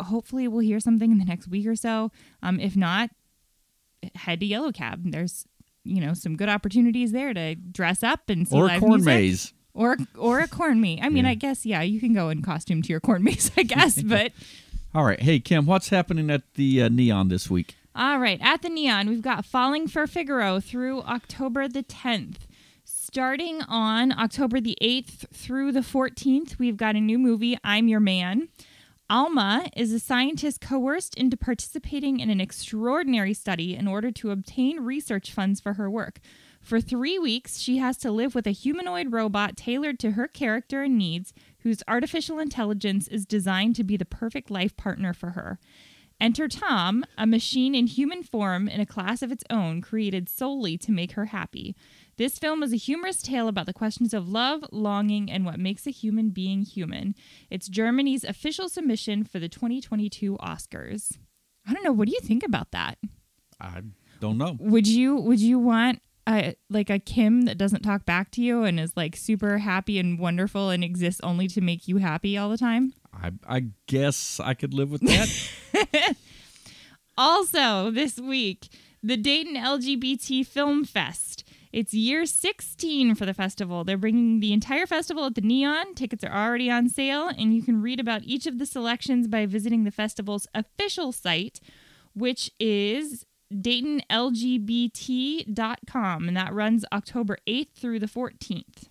hopefully, 0.00 0.46
we'll 0.46 0.60
hear 0.60 0.78
something 0.78 1.10
in 1.10 1.18
the 1.18 1.24
next 1.24 1.48
week 1.48 1.66
or 1.66 1.74
so. 1.74 2.12
Um, 2.44 2.60
if 2.60 2.76
not, 2.76 3.10
head 4.14 4.38
to 4.38 4.46
Yellow 4.46 4.70
Cab. 4.70 5.00
There's 5.04 5.46
you 5.82 6.00
know 6.00 6.14
some 6.14 6.36
good 6.36 6.48
opportunities 6.48 7.10
there 7.10 7.34
to 7.34 7.56
dress 7.56 8.04
up 8.04 8.28
and 8.30 8.46
see 8.46 8.56
Or 8.56 8.66
live 8.68 8.78
corn 8.80 8.90
music. 8.92 9.06
maze. 9.06 9.52
or 9.74 9.96
or 10.16 10.38
a 10.38 10.46
corn 10.46 10.80
maze. 10.80 11.00
I 11.02 11.08
mean, 11.08 11.24
Yeah. 11.24 11.30
I 11.32 11.34
guess 11.34 11.66
yeah, 11.66 11.82
you 11.82 11.98
can 11.98 12.14
go 12.14 12.28
in 12.28 12.40
costume 12.40 12.82
to 12.82 12.88
your 12.90 13.00
corn 13.00 13.24
maze, 13.24 13.50
I 13.56 13.64
guess. 13.64 14.00
but 14.14 14.30
All 14.94 15.04
right. 15.04 15.20
Hey, 15.20 15.40
Kim, 15.40 15.66
what's 15.66 15.88
happening 15.88 16.30
at 16.30 16.42
the 16.54 16.82
uh, 16.82 16.88
Neon 16.88 17.26
this 17.28 17.50
week? 17.50 17.74
All 17.96 18.18
right, 18.18 18.38
at 18.42 18.60
the 18.60 18.68
Neon, 18.68 19.08
we've 19.08 19.22
got 19.22 19.46
Falling 19.46 19.88
for 19.88 20.06
Figaro 20.06 20.60
through 20.60 21.00
October 21.02 21.66
the 21.66 21.82
10th. 21.82 22.40
Starting 22.84 23.62
on 23.62 24.12
October 24.12 24.60
the 24.60 24.76
8th 24.82 25.30
through 25.32 25.72
the 25.72 25.80
14th, 25.80 26.58
we've 26.58 26.76
got 26.76 26.94
a 26.94 27.00
new 27.00 27.18
movie, 27.18 27.56
I'm 27.64 27.88
Your 27.88 28.00
Man. 28.00 28.48
Alma 29.08 29.70
is 29.74 29.94
a 29.94 29.98
scientist 29.98 30.60
coerced 30.60 31.14
into 31.14 31.38
participating 31.38 32.20
in 32.20 32.28
an 32.28 32.38
extraordinary 32.38 33.32
study 33.32 33.74
in 33.74 33.88
order 33.88 34.10
to 34.10 34.30
obtain 34.30 34.80
research 34.80 35.32
funds 35.32 35.58
for 35.58 35.74
her 35.74 35.88
work. 35.88 36.20
For 36.60 36.82
three 36.82 37.18
weeks, 37.18 37.58
she 37.58 37.78
has 37.78 37.96
to 37.98 38.10
live 38.10 38.34
with 38.34 38.46
a 38.46 38.50
humanoid 38.50 39.10
robot 39.10 39.56
tailored 39.56 39.98
to 40.00 40.10
her 40.10 40.28
character 40.28 40.82
and 40.82 40.98
needs, 40.98 41.32
whose 41.60 41.82
artificial 41.88 42.40
intelligence 42.40 43.08
is 43.08 43.24
designed 43.24 43.74
to 43.76 43.84
be 43.84 43.96
the 43.96 44.04
perfect 44.04 44.50
life 44.50 44.76
partner 44.76 45.14
for 45.14 45.30
her. 45.30 45.58
Enter 46.18 46.48
Tom, 46.48 47.04
a 47.18 47.26
machine 47.26 47.74
in 47.74 47.86
human 47.86 48.22
form 48.22 48.68
in 48.68 48.80
a 48.80 48.86
class 48.86 49.20
of 49.20 49.30
its 49.30 49.44
own, 49.50 49.82
created 49.82 50.28
solely 50.28 50.78
to 50.78 50.90
make 50.90 51.12
her 51.12 51.26
happy. 51.26 51.76
This 52.16 52.38
film 52.38 52.62
is 52.62 52.72
a 52.72 52.76
humorous 52.76 53.20
tale 53.20 53.48
about 53.48 53.66
the 53.66 53.74
questions 53.74 54.14
of 54.14 54.26
love, 54.26 54.64
longing, 54.72 55.30
and 55.30 55.44
what 55.44 55.60
makes 55.60 55.86
a 55.86 55.90
human 55.90 56.30
being 56.30 56.62
human. 56.62 57.14
It's 57.50 57.68
Germany's 57.68 58.24
official 58.24 58.70
submission 58.70 59.24
for 59.24 59.38
the 59.38 59.50
2022 59.50 60.38
Oscars. 60.38 61.18
I 61.68 61.74
don't 61.74 61.84
know. 61.84 61.92
What 61.92 62.08
do 62.08 62.14
you 62.14 62.20
think 62.20 62.42
about 62.42 62.70
that? 62.70 62.96
I 63.60 63.82
don't 64.20 64.38
know. 64.38 64.56
Would 64.58 64.86
you 64.86 65.16
would 65.16 65.40
you 65.40 65.58
want 65.58 66.00
a 66.26 66.54
like 66.70 66.90
a 66.90 66.98
Kim 66.98 67.42
that 67.42 67.58
doesn't 67.58 67.82
talk 67.82 68.04
back 68.04 68.30
to 68.32 68.42
you 68.42 68.64
and 68.64 68.80
is 68.80 68.92
like 68.96 69.16
super 69.16 69.58
happy 69.58 69.98
and 69.98 70.18
wonderful 70.18 70.70
and 70.70 70.82
exists 70.82 71.20
only 71.22 71.48
to 71.48 71.60
make 71.60 71.88
you 71.88 71.98
happy 71.98 72.38
all 72.38 72.48
the 72.48 72.58
time? 72.58 72.94
I, 73.22 73.30
I 73.46 73.66
guess 73.86 74.40
I 74.40 74.54
could 74.54 74.74
live 74.74 74.90
with 74.90 75.02
that. 75.02 76.16
Also, 77.18 77.90
this 77.90 78.18
week, 78.18 78.68
the 79.02 79.16
Dayton 79.16 79.54
LGBT 79.54 80.46
Film 80.46 80.84
Fest. 80.84 81.48
It's 81.72 81.94
year 81.94 82.26
16 82.26 83.14
for 83.14 83.24
the 83.24 83.32
festival. 83.32 83.84
They're 83.84 83.96
bringing 83.96 84.40
the 84.40 84.52
entire 84.52 84.84
festival 84.86 85.24
at 85.24 85.34
the 85.34 85.40
Neon. 85.40 85.94
Tickets 85.94 86.22
are 86.24 86.32
already 86.32 86.70
on 86.70 86.90
sale, 86.90 87.28
and 87.28 87.54
you 87.54 87.62
can 87.62 87.80
read 87.80 88.00
about 88.00 88.24
each 88.24 88.46
of 88.46 88.58
the 88.58 88.66
selections 88.66 89.28
by 89.28 89.46
visiting 89.46 89.84
the 89.84 89.90
festival's 89.90 90.46
official 90.54 91.10
site, 91.10 91.58
which 92.14 92.50
is 92.60 93.24
DaytonLGBT.com, 93.52 96.28
and 96.28 96.36
that 96.36 96.52
runs 96.52 96.84
October 96.92 97.38
8th 97.46 97.72
through 97.74 98.00
the 98.00 98.06
14th. 98.06 98.88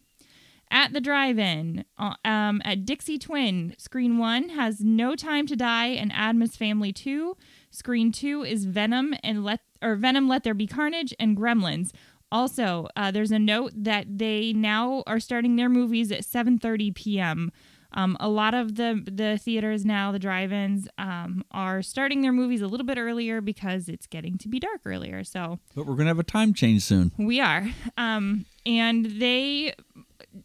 At 0.72 0.94
the 0.94 1.00
drive-in, 1.02 1.86
uh, 1.98 2.16
um, 2.26 2.62
at 2.66 2.86
Dixie 2.86 3.18
Twin, 3.20 3.76
Screen 3.78 4.18
One 4.18 4.50
has 4.50 4.82
No 4.82 5.16
Time 5.16 5.48
to 5.48 5.56
Die 5.56 5.88
and 5.88 6.12
Addams 6.14 6.58
Family 6.58 6.92
Two. 6.92 7.38
Screen 7.70 8.12
Two 8.12 8.44
is 8.44 8.66
Venom 8.66 9.16
and 9.24 9.44
Let 9.44 9.62
or 9.82 9.96
Venom 9.96 10.28
Let 10.28 10.44
There 10.44 10.54
Be 10.54 10.68
Carnage 10.68 11.14
and 11.20 11.38
Gremlins. 11.38 11.92
Also, 12.32 12.88
uh, 12.96 13.12
there's 13.12 13.32
a 13.32 13.40
note 13.40 13.72
that 13.76 14.18
they 14.18 14.52
now 14.54 15.04
are 15.08 15.20
starting 15.20 15.56
their 15.56 15.70
movies 15.70 16.12
at 16.12 16.22
7:30 16.22 16.94
p.m. 16.96 17.52
Um, 17.94 18.18
a 18.20 18.28
lot 18.28 18.54
of 18.54 18.76
the 18.76 19.02
the 19.10 19.38
theaters 19.38 19.86
now, 19.86 20.12
the 20.12 20.20
drive-ins, 20.20 20.88
um, 20.98 21.46
are 21.52 21.82
starting 21.82 22.22
their 22.22 22.34
movies 22.34 22.62
a 22.62 22.68
little 22.68 22.86
bit 22.86 22.98
earlier 22.98 23.40
because 23.40 23.88
it's 23.88 24.08
getting 24.08 24.38
to 24.40 24.50
be 24.50 24.60
dark 24.60 24.82
earlier. 24.86 25.24
So 25.24 25.60
but 25.76 25.86
we're 25.86 25.94
going 25.94 26.06
to 26.08 26.10
have 26.10 26.20
a 26.20 26.24
time 26.24 26.54
change 26.54 26.82
soon. 26.84 27.12
we 27.18 27.40
are. 27.40 27.68
Um, 27.98 28.46
and 28.66 29.06
they 29.22 29.76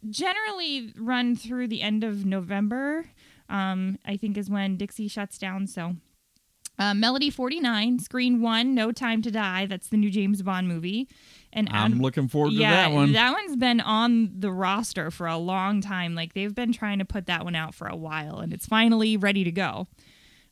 generally 0.09 0.93
run 0.97 1.35
through 1.35 1.67
the 1.67 1.81
end 1.81 2.03
of 2.03 2.25
November, 2.25 3.05
um, 3.49 3.97
I 4.05 4.17
think 4.17 4.37
is 4.37 4.49
when 4.49 4.77
Dixie 4.77 5.07
shuts 5.07 5.37
down. 5.37 5.67
So, 5.67 5.95
uh, 6.79 6.93
Melody 6.93 7.29
49, 7.29 7.99
Screen 7.99 8.41
1, 8.41 8.73
No 8.73 8.91
Time 8.91 9.21
to 9.21 9.31
Die. 9.31 9.65
That's 9.65 9.89
the 9.89 9.97
new 9.97 10.09
James 10.09 10.41
Bond 10.41 10.67
movie. 10.67 11.07
And 11.53 11.69
I'm 11.69 11.75
Adam- 11.91 11.99
looking 11.99 12.27
forward 12.27 12.51
to 12.51 12.55
yeah, 12.55 12.71
that 12.87 12.91
one. 12.91 13.11
That 13.11 13.33
one's 13.33 13.55
been 13.57 13.81
on 13.81 14.39
the 14.39 14.51
roster 14.51 15.11
for 15.11 15.27
a 15.27 15.37
long 15.37 15.81
time. 15.81 16.15
Like 16.15 16.33
they've 16.33 16.55
been 16.55 16.71
trying 16.73 16.99
to 16.99 17.05
put 17.05 17.25
that 17.27 17.43
one 17.43 17.55
out 17.55 17.75
for 17.75 17.87
a 17.87 17.95
while, 17.95 18.39
and 18.39 18.53
it's 18.53 18.65
finally 18.65 19.17
ready 19.17 19.43
to 19.43 19.51
go. 19.51 19.87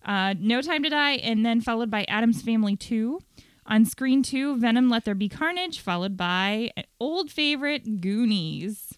Uh, 0.05 0.33
no 0.37 0.61
Time 0.61 0.83
to 0.83 0.89
Die, 0.89 1.13
and 1.13 1.45
then 1.45 1.61
followed 1.61 1.89
by 1.89 2.03
Addams 2.05 2.41
Family 2.41 2.75
2. 2.75 3.19
On 3.65 3.85
screen 3.85 4.23
2, 4.23 4.57
Venom 4.57 4.89
Let 4.89 5.05
There 5.05 5.13
Be 5.13 5.29
Carnage, 5.29 5.79
followed 5.79 6.17
by 6.17 6.71
an 6.75 6.85
old 6.99 7.29
favorite, 7.31 8.01
Goonies. 8.01 8.88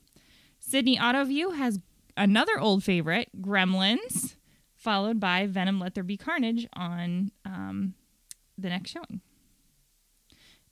Sidney 0.71 0.97
Autoview 0.97 1.57
has 1.57 1.81
another 2.15 2.57
old 2.57 2.81
favorite, 2.81 3.27
Gremlins, 3.41 4.37
followed 4.77 5.19
by 5.19 5.45
Venom 5.45 5.81
Let 5.81 5.95
There 5.95 6.03
Be 6.03 6.15
Carnage 6.15 6.65
on 6.71 7.31
um, 7.43 7.93
the 8.57 8.69
next 8.69 8.91
showing. 8.91 9.19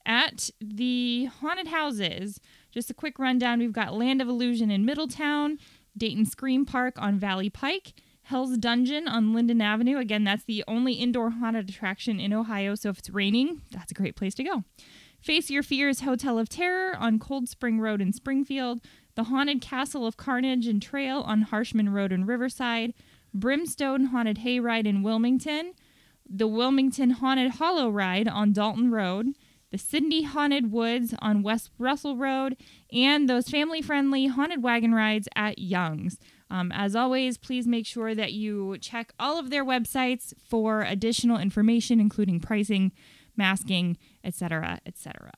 At 0.05 0.51
the 0.62 1.25
haunted 1.25 1.67
houses, 1.67 2.39
just 2.71 2.89
a 2.89 2.93
quick 2.93 3.19
rundown 3.19 3.59
we've 3.59 3.73
got 3.73 3.93
Land 3.93 4.21
of 4.21 4.29
Illusion 4.29 4.71
in 4.71 4.85
Middletown, 4.85 5.57
Dayton 5.97 6.25
Scream 6.25 6.65
Park 6.65 6.95
on 6.97 7.19
Valley 7.19 7.49
Pike, 7.49 7.91
Hell's 8.21 8.57
Dungeon 8.57 9.05
on 9.05 9.33
Linden 9.33 9.59
Avenue. 9.59 9.97
Again, 9.97 10.23
that's 10.23 10.45
the 10.45 10.63
only 10.65 10.93
indoor 10.93 11.31
haunted 11.31 11.69
attraction 11.69 12.21
in 12.21 12.31
Ohio, 12.31 12.73
so 12.75 12.88
if 12.88 12.99
it's 12.99 13.09
raining, 13.09 13.63
that's 13.71 13.91
a 13.91 13.95
great 13.95 14.15
place 14.15 14.35
to 14.35 14.45
go. 14.45 14.63
Face 15.19 15.49
Your 15.49 15.63
Fears 15.63 15.99
Hotel 16.01 16.39
of 16.39 16.47
Terror 16.47 16.95
on 16.95 17.19
Cold 17.19 17.49
Spring 17.49 17.81
Road 17.81 17.99
in 17.99 18.13
Springfield, 18.13 18.79
the 19.19 19.25
Haunted 19.25 19.60
Castle 19.60 20.08
of 20.08 20.15
Carnage 20.15 20.65
and 20.65 20.82
Trail 20.82 21.19
on 21.19 21.41
Harshman 21.41 21.89
Road 21.89 22.13
in 22.13 22.25
Riverside, 22.25 22.93
Brimstone 23.34 24.05
Haunted 24.05 24.38
Hayride 24.38 24.86
in 24.86 25.03
Wilmington, 25.03 25.73
the 26.25 26.47
Wilmington 26.47 27.10
Haunted 27.10 27.51
Hollow 27.55 27.89
Ride 27.89 28.29
on 28.29 28.53
Dalton 28.53 28.91
Road, 28.91 29.34
the 29.71 29.77
Sidney 29.77 30.23
Haunted 30.23 30.71
Woods 30.71 31.13
on 31.19 31.43
West 31.43 31.69
Russell 31.77 32.15
Road, 32.15 32.55
and 32.93 33.27
those 33.27 33.49
family 33.49 33.82
friendly 33.82 34.27
haunted 34.27 34.63
wagon 34.63 34.95
rides 34.95 35.27
at 35.36 35.60
Young's. 35.60 36.17
Um, 36.49 36.71
as 36.71 36.95
always, 36.95 37.38
please 37.38 37.67
make 37.67 37.86
sure 37.86 38.15
that 38.15 38.32
you 38.32 38.77
check 38.77 39.12
all 39.19 39.38
of 39.38 39.49
their 39.49 39.65
websites 39.65 40.34
for 40.47 40.84
additional 40.84 41.39
information, 41.39 41.99
including 41.99 42.39
pricing, 42.39 42.93
masking, 43.36 43.97
etc., 44.23 44.79
etc. 44.86 45.29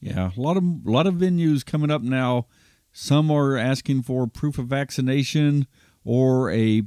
Yeah, 0.00 0.30
a 0.34 0.40
lot 0.40 0.56
of 0.56 0.64
a 0.64 0.90
lot 0.90 1.06
of 1.06 1.16
venues 1.16 1.62
coming 1.62 1.90
up 1.90 2.00
now. 2.00 2.46
Some 2.92 3.30
are 3.30 3.56
asking 3.56 4.02
for 4.02 4.26
proof 4.26 4.58
of 4.58 4.66
vaccination 4.66 5.66
or 6.04 6.50
a 6.52 6.82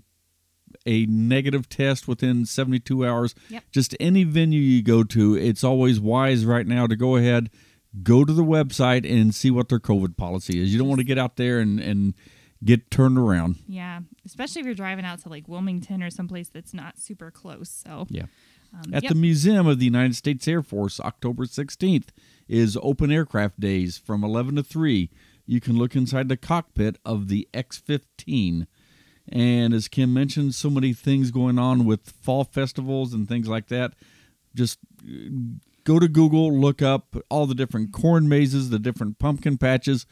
a 0.85 1.05
negative 1.07 1.67
test 1.67 2.07
within 2.07 2.45
72 2.45 3.05
hours. 3.05 3.33
Yep. 3.49 3.63
Just 3.71 3.95
any 3.99 4.23
venue 4.23 4.59
you 4.59 4.83
go 4.83 5.03
to, 5.03 5.35
it's 5.35 5.63
always 5.63 5.99
wise 5.99 6.45
right 6.45 6.67
now 6.67 6.85
to 6.85 6.95
go 6.95 7.15
ahead, 7.15 7.49
go 8.03 8.23
to 8.23 8.31
the 8.33 8.43
website 8.43 9.09
and 9.09 9.33
see 9.33 9.49
what 9.49 9.69
their 9.69 9.79
COVID 9.79 10.15
policy 10.15 10.61
is. 10.61 10.71
You 10.71 10.77
don't 10.77 10.87
want 10.89 10.99
to 10.99 11.05
get 11.05 11.17
out 11.17 11.37
there 11.37 11.59
and, 11.59 11.79
and 11.79 12.13
get 12.63 12.91
turned 12.91 13.17
around. 13.17 13.55
Yeah, 13.67 14.01
especially 14.25 14.59
if 14.59 14.65
you're 14.65 14.75
driving 14.75 15.05
out 15.05 15.19
to 15.23 15.29
like 15.29 15.47
Wilmington 15.47 16.03
or 16.03 16.09
someplace 16.11 16.49
that's 16.49 16.73
not 16.73 16.99
super 16.99 17.31
close. 17.31 17.69
So, 17.69 18.05
Yeah. 18.09 18.25
um, 18.73 18.93
At 18.93 19.03
yep. 19.03 19.13
the 19.13 19.19
Museum 19.19 19.65
of 19.65 19.79
the 19.79 19.85
United 19.85 20.15
States 20.15 20.47
Air 20.47 20.61
Force, 20.61 20.99
October 20.99 21.45
16th 21.45 22.09
is 22.47 22.77
Open 22.83 23.11
Aircraft 23.11 23.59
Days 23.59 23.97
from 23.97 24.23
11 24.23 24.55
to 24.57 24.63
3. 24.63 25.09
You 25.45 25.61
can 25.61 25.77
look 25.77 25.95
inside 25.95 26.29
the 26.29 26.37
cockpit 26.37 26.97
of 27.05 27.27
the 27.27 27.47
X 27.53 27.77
15. 27.77 28.67
And 29.29 29.73
as 29.73 29.87
Kim 29.87 30.13
mentioned, 30.13 30.55
so 30.55 30.69
many 30.69 30.93
things 30.93 31.31
going 31.31 31.57
on 31.57 31.85
with 31.85 32.11
fall 32.21 32.43
festivals 32.43 33.13
and 33.13 33.27
things 33.27 33.47
like 33.47 33.67
that. 33.67 33.93
Just 34.53 34.79
uh, 35.03 35.29
go 35.83 35.99
to 35.99 36.07
Google, 36.07 36.53
look 36.53 36.81
up 36.81 37.15
all 37.29 37.45
the 37.45 37.55
different 37.55 37.91
corn 37.91 38.29
mazes, 38.29 38.69
the 38.69 38.79
different 38.79 39.17
pumpkin 39.17 39.57
patches. 39.57 40.05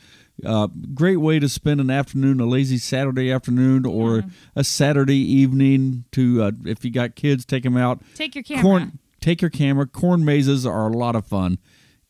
Uh, 0.43 0.67
great 0.93 1.17
way 1.17 1.39
to 1.39 1.47
spend 1.47 1.79
an 1.79 1.89
afternoon, 1.91 2.39
a 2.39 2.45
lazy 2.45 2.77
Saturday 2.77 3.31
afternoon, 3.31 3.85
or 3.85 4.23
a 4.55 4.63
Saturday 4.63 5.17
evening. 5.17 6.05
To 6.13 6.43
uh, 6.43 6.51
if 6.65 6.83
you 6.83 6.91
got 6.91 7.15
kids, 7.15 7.45
take 7.45 7.63
them 7.63 7.77
out. 7.77 8.01
take 8.15 8.33
your 8.35 8.43
camera. 8.43 8.63
Corn, 8.63 8.99
take 9.21 9.41
your 9.41 9.51
camera. 9.51 9.85
Corn 9.85 10.25
mazes 10.25 10.65
are 10.65 10.87
a 10.87 10.93
lot 10.97 11.15
of 11.15 11.25
fun. 11.25 11.59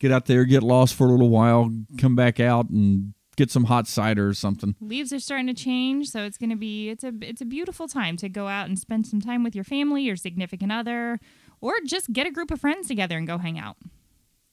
Get 0.04 0.12
out 0.12 0.26
there, 0.26 0.44
get 0.44 0.62
lost 0.62 0.96
for 0.96 1.06
a 1.06 1.10
little 1.10 1.30
while, 1.30 1.72
come 1.96 2.14
back 2.14 2.38
out 2.38 2.68
and 2.68 3.14
get 3.36 3.50
some 3.50 3.64
hot 3.64 3.88
cider 3.88 4.28
or 4.28 4.34
something. 4.34 4.74
Leaves 4.78 5.14
are 5.14 5.18
starting 5.18 5.46
to 5.46 5.54
change, 5.54 6.10
so 6.10 6.24
it's 6.24 6.36
going 6.36 6.50
to 6.50 6.56
be 6.56 6.90
it's 6.90 7.04
a 7.04 7.12
it's 7.22 7.40
a 7.40 7.46
beautiful 7.46 7.88
time 7.88 8.18
to 8.18 8.28
go 8.28 8.46
out 8.46 8.68
and 8.68 8.78
spend 8.78 9.06
some 9.06 9.18
time 9.18 9.42
with 9.42 9.54
your 9.54 9.64
family, 9.64 10.02
your 10.02 10.16
significant 10.16 10.70
other, 10.70 11.18
or 11.62 11.72
just 11.86 12.12
get 12.12 12.26
a 12.26 12.30
group 12.30 12.50
of 12.50 12.60
friends 12.60 12.86
together 12.86 13.16
and 13.16 13.26
go 13.26 13.38
hang 13.38 13.58
out. 13.58 13.78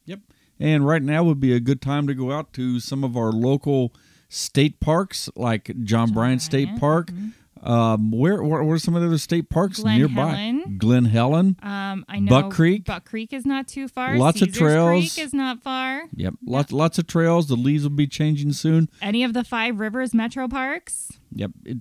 Yep. 0.06 0.20
And 0.58 0.88
right 0.88 1.04
now 1.04 1.22
would 1.26 1.42
be 1.42 1.52
a 1.54 1.60
good 1.60 1.82
time 1.82 2.08
to 2.08 2.14
go 2.14 2.32
out 2.32 2.54
to 2.54 2.80
some 2.80 3.04
of 3.04 3.18
our 3.18 3.34
local 3.34 3.94
state 4.30 4.80
parks, 4.80 5.30
like 5.36 5.70
John, 5.84 6.14
Bryan 6.14 6.40
State 6.40 6.80
Park. 6.80 7.12
Mm-hmm. 7.12 7.28
Um, 7.63 8.12
where 8.12 8.41
what, 8.41 8.63
what 8.63 8.74
are 8.74 8.80
some 8.80 8.95
of 8.95 9.02
the 9.02 9.08
other 9.08 9.17
state 9.19 9.50
parks 9.50 9.82
Glen 9.82 10.00
nearby? 10.00 10.30
Helen. 10.30 10.78
Glen 10.80 11.06
Helen. 11.06 11.58
Um, 11.62 12.06
I 12.10 12.19
know 12.19 12.41
Buck 12.41 12.52
Creek? 12.54 12.86
Buck 12.86 13.06
Creek 13.06 13.34
is 13.34 13.45
not 13.45 13.67
too 13.67 13.88
far. 13.88 14.17
Lots 14.17 14.41
of 14.41 14.47
Caesars 14.47 14.60
trails. 14.60 15.13
Creek 15.13 15.26
is 15.26 15.34
not 15.34 15.62
far. 15.62 16.04
Yep, 16.15 16.34
lots 16.45 16.71
lots 16.71 16.97
of 16.97 17.06
trails. 17.06 17.47
The 17.47 17.56
leaves 17.56 17.84
will 17.84 17.91
be 17.91 18.08
changing 18.08 18.54
soon. 18.54 18.89
Any 19.02 19.24
of 19.24 19.34
the 19.34 19.43
five 19.43 19.80
rivers 19.80 20.13
metro 20.13 20.47
parks. 20.47 21.12
Yep, 21.34 21.52
it, 21.65 21.78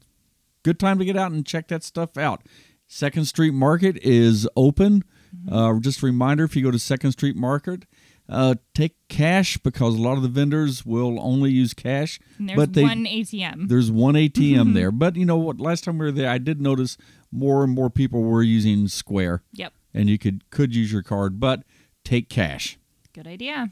good 0.62 0.78
time 0.78 0.98
to 0.98 1.04
get 1.04 1.16
out 1.16 1.32
and 1.32 1.46
check 1.46 1.68
that 1.68 1.82
stuff 1.82 2.18
out. 2.18 2.42
Second 2.86 3.24
Street 3.24 3.54
Market 3.54 3.96
is 4.02 4.48
open. 4.56 5.04
Mm-hmm. 5.34 5.54
Uh, 5.54 5.80
just 5.80 6.02
a 6.02 6.06
reminder: 6.06 6.44
if 6.44 6.56
you 6.56 6.62
go 6.62 6.70
to 6.70 6.78
Second 6.78 7.12
Street 7.12 7.36
Market, 7.36 7.86
uh, 8.30 8.54
take 8.74 8.94
cash 9.08 9.56
because 9.58 9.96
a 9.96 10.00
lot 10.00 10.16
of 10.16 10.22
the 10.22 10.28
vendors 10.28 10.86
will 10.86 11.18
only 11.20 11.50
use 11.50 11.74
cash. 11.74 12.20
But 12.38 12.72
they, 12.74 12.82
one 12.82 13.04
ATM. 13.04 13.68
There's 13.68 13.90
one 13.90 14.14
ATM 14.14 14.72
there, 14.74 14.92
but 14.92 15.16
you 15.16 15.24
know 15.26 15.36
what? 15.36 15.60
Last 15.60 15.84
time 15.84 15.98
we 15.98 16.06
were 16.06 16.12
there, 16.12 16.30
I 16.30 16.38
did 16.38 16.60
notice 16.60 16.96
more 17.32 17.64
and 17.64 17.74
more 17.74 17.90
people 17.90 18.22
were 18.22 18.42
using 18.42 18.88
Square, 18.88 19.42
Yep. 19.52 19.72
and 19.92 20.08
you 20.08 20.16
could 20.18 20.48
could 20.50 20.74
use 20.74 20.92
your 20.92 21.02
card, 21.02 21.40
but 21.40 21.64
take 22.04 22.28
cash. 22.28 22.78
Good 23.12 23.26
idea. 23.26 23.70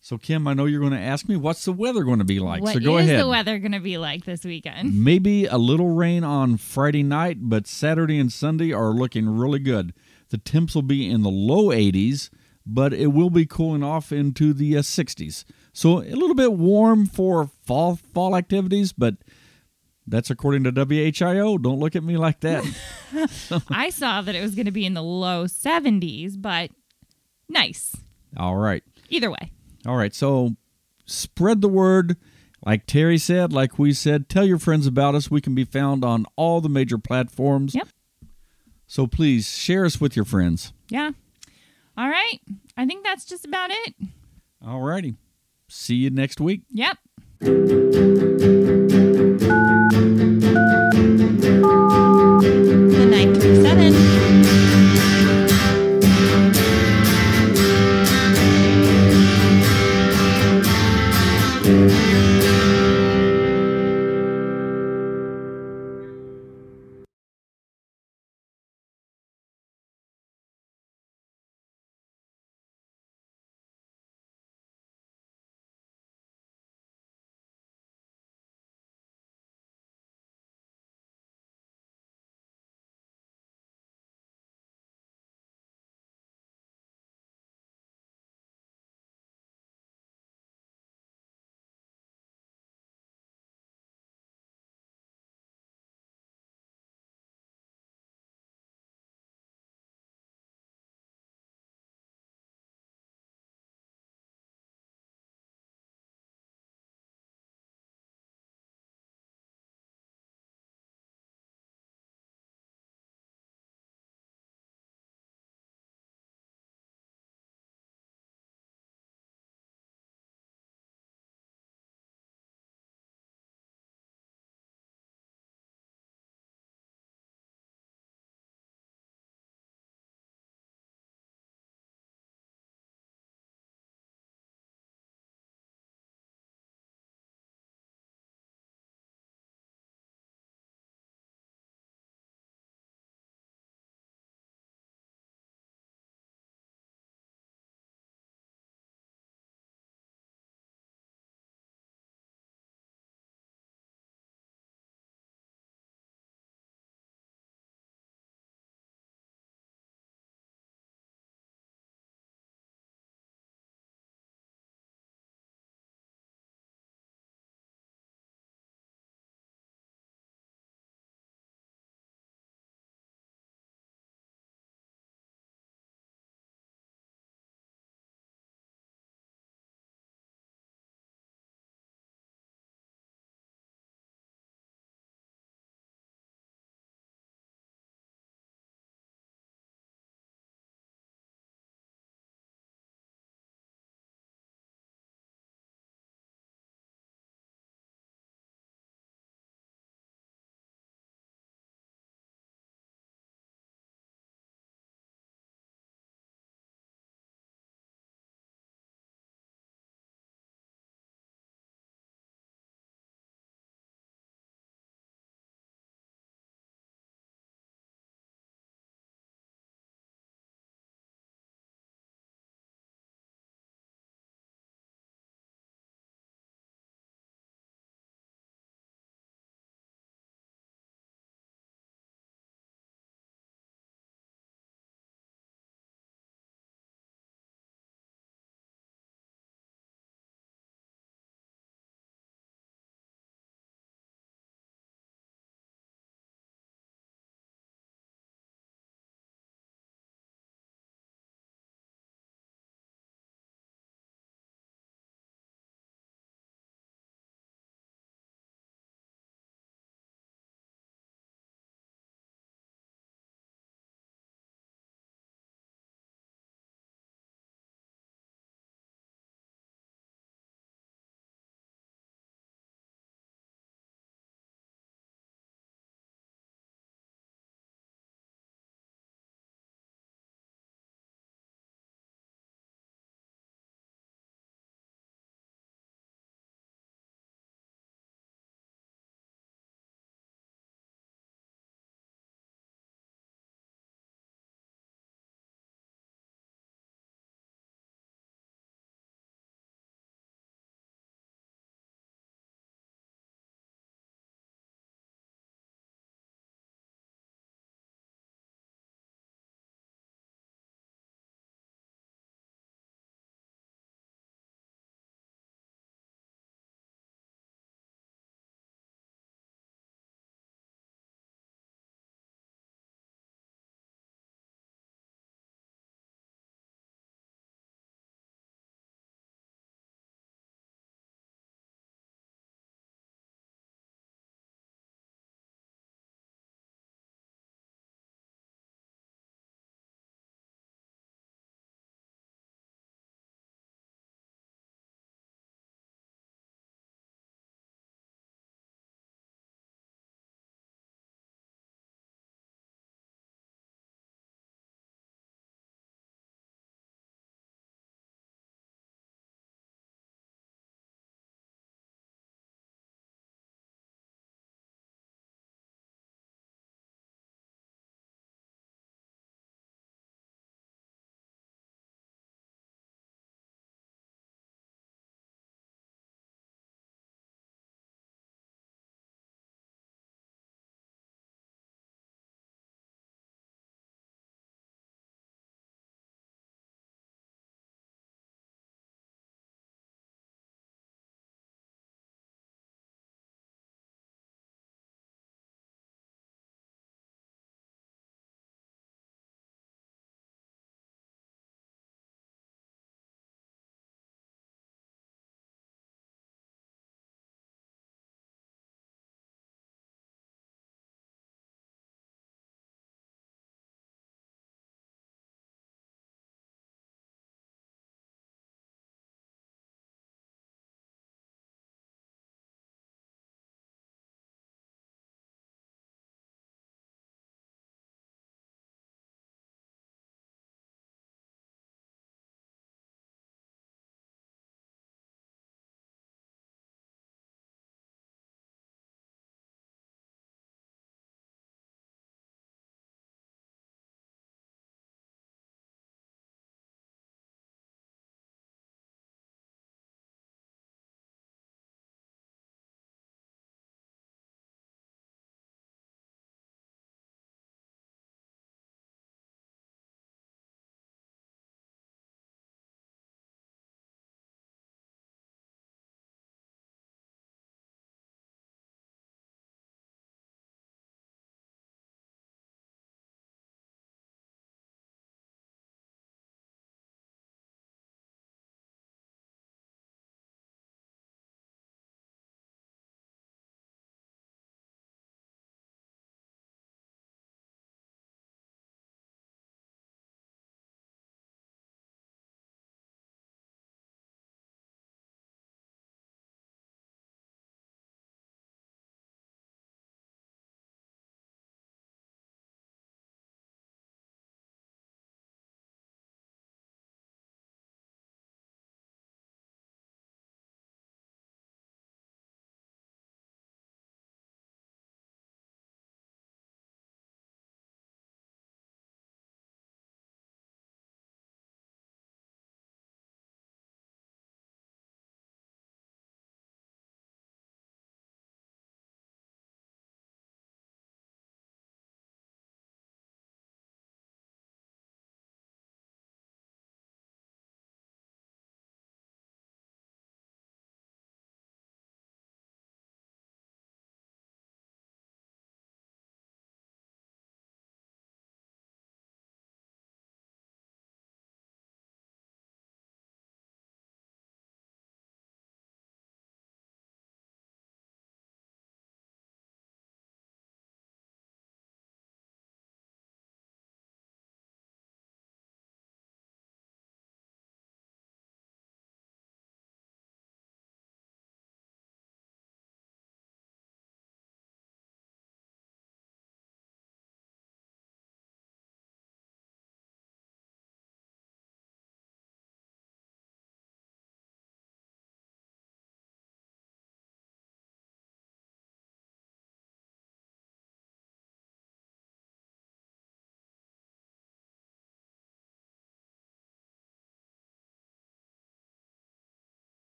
So 0.00 0.18
Kim, 0.18 0.46
I 0.46 0.52
know 0.52 0.66
you're 0.66 0.80
going 0.80 0.92
to 0.92 0.98
ask 0.98 1.30
me 1.30 1.36
what's 1.36 1.64
the 1.64 1.72
weather 1.72 2.04
going 2.04 2.18
to 2.18 2.26
be 2.26 2.38
like. 2.38 2.60
What 2.62 2.74
so 2.74 2.80
go 2.80 2.98
is 2.98 3.06
ahead. 3.08 3.20
the 3.22 3.28
weather 3.28 3.58
going 3.58 3.72
to 3.72 3.80
be 3.80 3.96
like 3.96 4.26
this 4.26 4.44
weekend? 4.44 5.02
Maybe 5.02 5.46
a 5.46 5.56
little 5.56 5.94
rain 5.94 6.22
on 6.24 6.58
Friday 6.58 7.02
night, 7.02 7.38
but 7.40 7.66
Saturday 7.66 8.18
and 8.18 8.30
Sunday 8.30 8.70
are 8.70 8.90
looking 8.90 9.26
really 9.34 9.60
good. 9.60 9.94
The 10.28 10.36
temps 10.36 10.74
will 10.74 10.82
be 10.82 11.08
in 11.08 11.22
the 11.22 11.30
low 11.30 11.68
80s, 11.68 12.28
but 12.66 12.92
it 12.92 13.08
will 13.08 13.30
be 13.30 13.46
cooling 13.46 13.82
off 13.82 14.12
into 14.12 14.52
the 14.52 14.76
uh, 14.76 14.80
60s. 14.80 15.44
So 15.72 15.98
a 15.98 16.14
little 16.14 16.34
bit 16.34 16.52
warm 16.52 17.06
for 17.06 17.50
fall 17.66 17.96
fall 17.96 18.36
activities, 18.36 18.92
but 18.92 19.16
that's 20.06 20.30
according 20.30 20.64
to 20.64 20.72
WHIO. 20.72 21.60
Don't 21.60 21.78
look 21.78 21.96
at 21.96 22.04
me 22.04 22.16
like 22.16 22.40
that. 22.40 22.64
I 23.68 23.90
saw 23.90 24.22
that 24.22 24.34
it 24.34 24.42
was 24.42 24.54
going 24.54 24.66
to 24.66 24.72
be 24.72 24.86
in 24.86 24.94
the 24.94 25.02
low 25.02 25.44
70s, 25.44 26.34
but 26.40 26.70
nice. 27.48 27.96
All 28.36 28.56
right. 28.56 28.82
Either 29.08 29.30
way. 29.30 29.52
All 29.86 29.96
right. 29.96 30.14
So 30.14 30.56
spread 31.06 31.60
the 31.60 31.68
word. 31.68 32.16
Like 32.64 32.86
Terry 32.86 33.18
said, 33.18 33.52
like 33.52 33.78
we 33.78 33.92
said, 33.92 34.28
tell 34.28 34.46
your 34.46 34.58
friends 34.58 34.86
about 34.86 35.14
us. 35.14 35.30
We 35.30 35.40
can 35.40 35.54
be 35.54 35.64
found 35.64 36.04
on 36.04 36.24
all 36.36 36.60
the 36.60 36.70
major 36.70 36.96
platforms. 36.96 37.74
Yep. 37.74 37.88
So 38.86 39.06
please 39.06 39.56
share 39.56 39.84
us 39.84 40.00
with 40.00 40.16
your 40.16 40.24
friends. 40.24 40.72
Yeah. 40.88 41.10
All 41.96 42.08
right. 42.08 42.40
I 42.76 42.86
think 42.86 43.04
that's 43.04 43.24
just 43.24 43.44
about 43.44 43.70
it. 43.70 43.94
All 44.66 44.80
righty. 44.80 45.14
See 45.68 45.94
you 45.96 46.10
next 46.10 46.40
week. 46.40 46.62
Yep. 46.70 46.98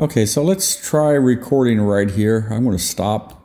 Okay, 0.00 0.24
so 0.24 0.42
let's 0.42 0.76
try 0.76 1.10
recording 1.10 1.78
right 1.78 2.10
here. 2.10 2.48
I'm 2.50 2.64
going 2.64 2.74
to 2.74 2.82
stop 2.82 3.39